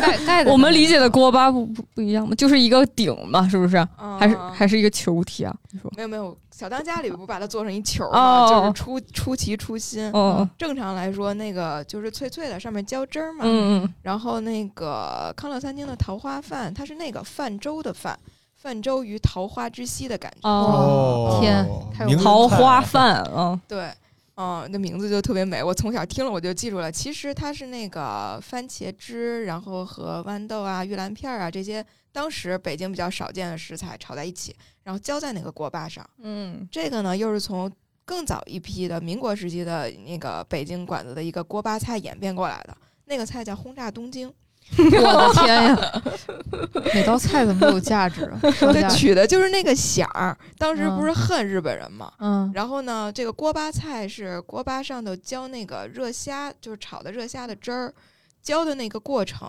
[0.01, 2.33] 盖盖的 我们理解的锅巴不不不一样吗？
[2.35, 3.77] 就是一个顶嘛，是不是？
[4.19, 5.55] 还是嗯还是一个球体啊？
[5.71, 5.91] 你说？
[5.95, 10.11] 没有没有，小当家里不把它做成一球儿哦嘛，就是出出奇出新。
[10.13, 13.41] 哦，正常来说，那个就是脆脆的，上面浇汁儿嘛。
[13.45, 18.17] 嗯嗯然后那个康乐餐厅的桃花饭，它是那个泛舟的泛，
[18.67, 20.49] 泛舟于桃花之溪的感觉。
[20.49, 23.89] 哦，天桃花饭啊，对，
[24.35, 26.91] 嗯，那名字就特别美，我从小听了我就记住了。
[26.91, 34.53] 其实它是那个番茄汁，然后和豌豆啊、玉兰片儿啊这些当时北京比较少见的食材炒在一起，
[34.83, 36.05] 然后浇在那个锅巴上。
[36.21, 37.71] 嗯，这个呢，又是从
[38.03, 42.75] 更早一批的民国时期的那个北京馆子的一个锅巴菜演变过来的。
[43.05, 44.29] 那个菜叫轰炸东京，
[44.77, 46.01] 我的 天呀！
[46.93, 48.51] 每道菜怎么都有价值啊？
[48.51, 50.37] 说它价值取的就是那个响儿。
[50.57, 52.11] 当时不嗯是恨日本人嘛？
[52.19, 57.93] 嗯然后呢，这个锅巴菜是锅巴上头浇那个热虾，就是炒的热虾的汁儿，
[58.41, 59.47] 浇的那个过程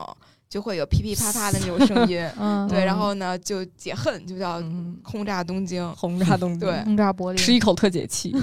[0.49, 2.27] 就会有噼噼啪啪的那种声音。
[2.40, 5.86] 嗯，对，嗯然后呢就解恨，就叫嗯轰炸东京。
[5.95, 8.35] 轰炸东京，对轰炸柏林吃一口特解气。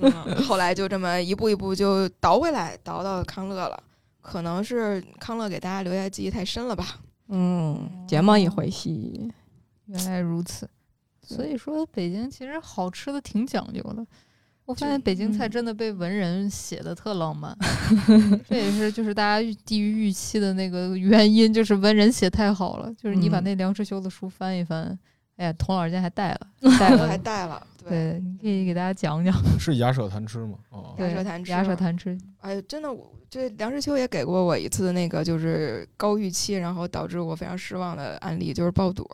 [0.00, 3.82] 嗯后来就这么一步一步就倒回来，倒到康乐了。
[4.20, 7.00] 可能是康乐给大家留下记忆太深了吧？
[7.28, 9.30] 嗯，睫毛一回吸。
[9.86, 10.68] 原来如此，
[11.22, 14.06] 所以说北京其实好吃的挺讲究的。
[14.66, 17.56] 我发现北京菜嗯真的被文人写的特浪漫，
[18.48, 22.92] 这也是就是大家低于预期的那个原因，就是文人写太好了。
[22.94, 24.96] 就是你把嗯那梁实秋的书翻一翻，
[25.38, 26.40] 哎呀，童老师今天还带了，
[26.78, 29.34] 带了还，带了，对，你可以给大家讲讲。
[29.58, 30.58] 是牙舌谈吃吗？
[30.70, 39.08] 哦，对牙舌谈吃牙舌嘛谈吃，哎，真的，我这梁实秋也给过我一次那个就是高预期，然后导致我非常失望的案例，就是爆肚。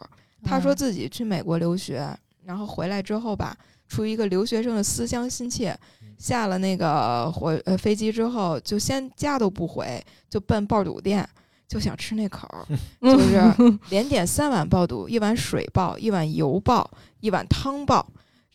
[0.45, 2.09] 他说嗯自己去美国留学，
[2.45, 3.57] 然后回来之后吧，
[3.89, 5.77] 出于一个留学生的思乡心切，
[6.19, 11.29] 下了那个火呃飞机之后，就先家都不回，就奔爆肚店，
[11.67, 12.67] 就想吃那口儿，
[13.03, 13.41] 就是
[13.91, 16.91] 连点三碗爆肚，一碗水爆，一碗油爆，
[17.21, 18.07] 一碗汤爆。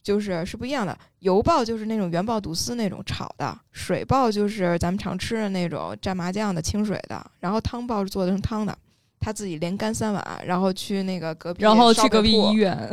[0.03, 0.97] 就是是不一样的。
[1.19, 8.77] 油爆就是那种原爆肚丝那种炒的，水爆就是咱们常吃的那种蘸麻酱的清水的，然后汤爆是做成汤的。
[9.23, 12.75] 他自己连干三碗，然后去那个隔壁，然后去隔壁医院，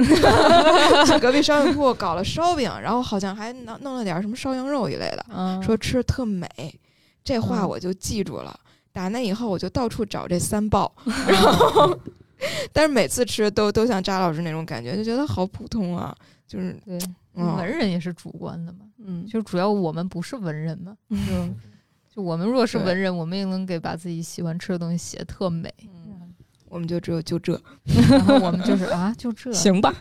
[1.06, 6.47] 去隔壁烧饼铺搞了烧饼，然后好像还弄弄了点什么烧羊肉一类的，嗯说吃的特美。
[7.24, 8.55] 这话嗯我就记住了。
[8.93, 10.93] 打那以后，我就到处找这三爆，
[11.26, 11.98] 然后，
[12.74, 16.14] 但是每次吃都都像扎老师那种感觉，就觉得好普通啊，
[16.48, 16.98] 就是对，
[17.34, 17.56] 嗯。
[17.56, 25.72] 文人也是主观的嘛，嗯，就主要我们不是文人嘛， 就就我们如果是文人，我们也能给把自己喜欢吃的东西写得特美，
[26.68, 27.52] 我们就只有就这，
[28.10, 29.94] 然后我们就是啊，就这，行吧，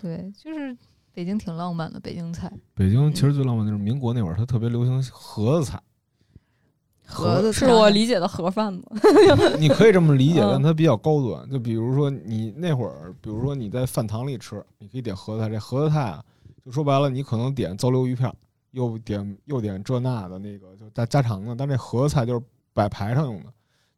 [0.00, 0.76] 对，就是
[1.12, 5.80] 北京挺浪漫的，北京菜，北京其实最浪漫就是民国那会儿，它特别流行盒子菜。
[7.12, 8.82] 盒子是我理解的盒饭吗？
[9.58, 11.48] 你可以这么理解，嗯但它比较高端。
[11.50, 15.48] 就比如说你那会儿，比如说你在饭堂里吃，你可以点盒子菜。
[15.48, 16.24] 这盒子菜啊，
[16.64, 18.32] 就说白了，你可能点糟溜鱼片，
[18.70, 22.40] 又点又点这那的那个就加家常的，但这盒子菜就是
[22.72, 23.46] 摆排上用的。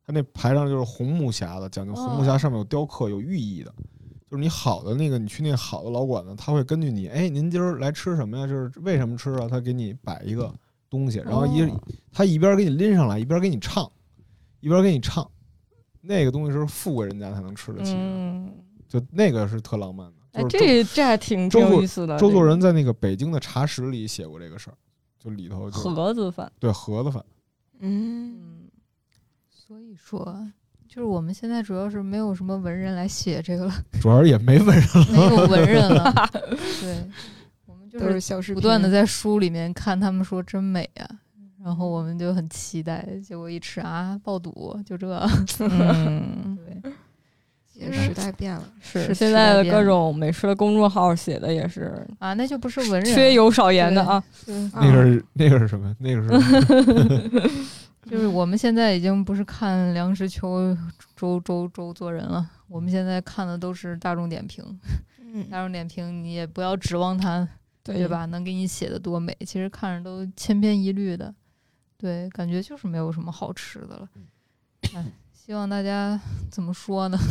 [0.06, 3.72] 它那排上就是红木匣子，讲究红木匣上面有雕刻、有寓意的。
[4.30, 8.46] 就是你好的那个，你去那好的老馆子，他会根据你，哎，您今儿来吃什么呀？
[8.46, 9.46] 就是为什么吃啊？
[9.48, 10.52] 他给你摆一个
[10.94, 11.80] 东西，然后一、哦
[12.12, 13.90] 他一边给你拎上来，一边给你唱，
[14.60, 15.28] 一边给你唱。
[16.00, 18.52] 那个东西是富贵人家才能吃得起的，嗯，
[18.88, 20.14] 就那个是特浪漫的。
[20.32, 22.16] 哎，这这还挺挺有意思的。
[22.18, 24.76] 周作人在那个北京的茶室里写过这个事儿，
[25.18, 27.24] 就里头就盒子饭，对盒子饭，
[27.80, 28.70] 嗯，嗯，
[29.50, 30.50] 所以说。
[30.86, 35.06] 就是我们现在主要是没有什么文人来写这个了，主要是也没文人了。
[35.10, 36.30] 没有文人了。
[36.80, 37.10] 对，
[37.94, 41.08] 就都是是小视频，不断的在书里面看他们说真美啊，
[41.64, 45.16] 然后我们就很期待，结果一吃啊爆肚，就这。
[45.60, 46.92] 嗯， 对，
[47.74, 54.22] 也时代变了，是是现在的各种美食的公众号写的也是啊，那就不是文人，缺油少盐的啊。
[54.74, 55.94] 那个是那个是什么？
[56.00, 57.50] 那个是
[58.10, 60.76] 就是我们现在已经不是看梁实秋、
[61.16, 64.62] 周周周做人了，我们现在看的都是大众点评。
[65.32, 67.48] 嗯，大众点评你也不要指望它，
[67.84, 68.24] 对吧？
[68.26, 71.32] 能给你写的多美，其实看着都千篇一律的，
[71.98, 74.08] 对，感觉就是没有什么好吃的了。
[74.94, 76.18] 哎，希望大家
[76.50, 77.18] 怎么说呢？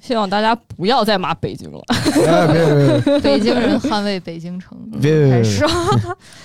[0.00, 5.42] 希望大家不要再骂北京了， 哎别别别 北京人捍卫北京城，别别别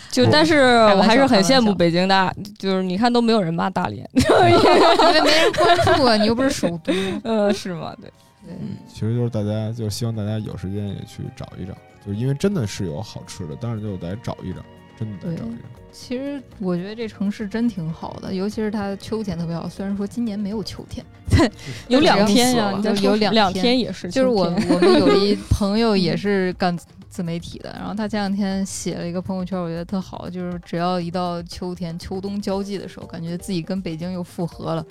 [0.09, 0.57] 就但是
[0.95, 6.91] 我还是很羡慕北京的，就是你看都没有人骂大连，因为没人关注啊，你又不是首都。
[7.23, 7.95] 呃，是吗？
[8.01, 8.11] 对，
[8.45, 8.55] 对，
[8.87, 11.73] 其实就是大家，就希望大家有时间也去找一找，
[12.05, 14.59] 就是因为真的是有好吃的，但是就得找一找，
[14.99, 15.63] 真的得找一找。
[15.91, 19.69] 其实我觉得这城市真挺好的，尤其是它秋天特别好。
[19.69, 21.05] 虽然说今年没有秋天，
[21.87, 26.75] 有两天呀， 就有两两天也是天，就是我我们有一 朋友也是干
[27.09, 34.83] 自媒体的，然后他前两天写了一个朋友圈，我觉得特好，就是只要一到秋天、秋冬交际的时候，感觉自己跟北京又复合了，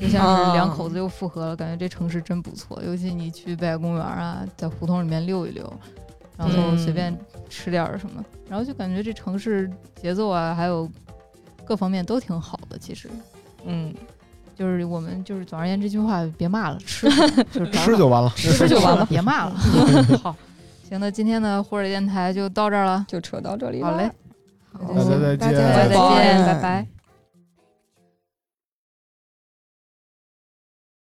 [0.00, 2.82] 就像是两口子又复合了，感觉这城市真不错。
[2.82, 5.70] 尤其你去北海公园啊，在胡同里面溜一溜，
[6.38, 7.14] 然后随便
[7.48, 9.70] 吃点什么，然后就感觉这城市
[10.00, 10.88] 节奏啊，还有
[11.64, 12.78] 各方面都挺好的。
[12.78, 13.10] 其实
[13.66, 13.94] 嗯，
[14.56, 17.06] 就是我们就是总而言之，这句话别骂了，吃
[17.52, 19.54] 就吃就完了，吃就完了 别骂了。
[20.22, 20.34] 好，
[20.88, 23.04] 行，那今天的火者电台就到这儿了。
[23.06, 24.10] 就扯到这里好嘞，
[24.72, 26.99] 好大家再见大家再拜见，拜拜拜。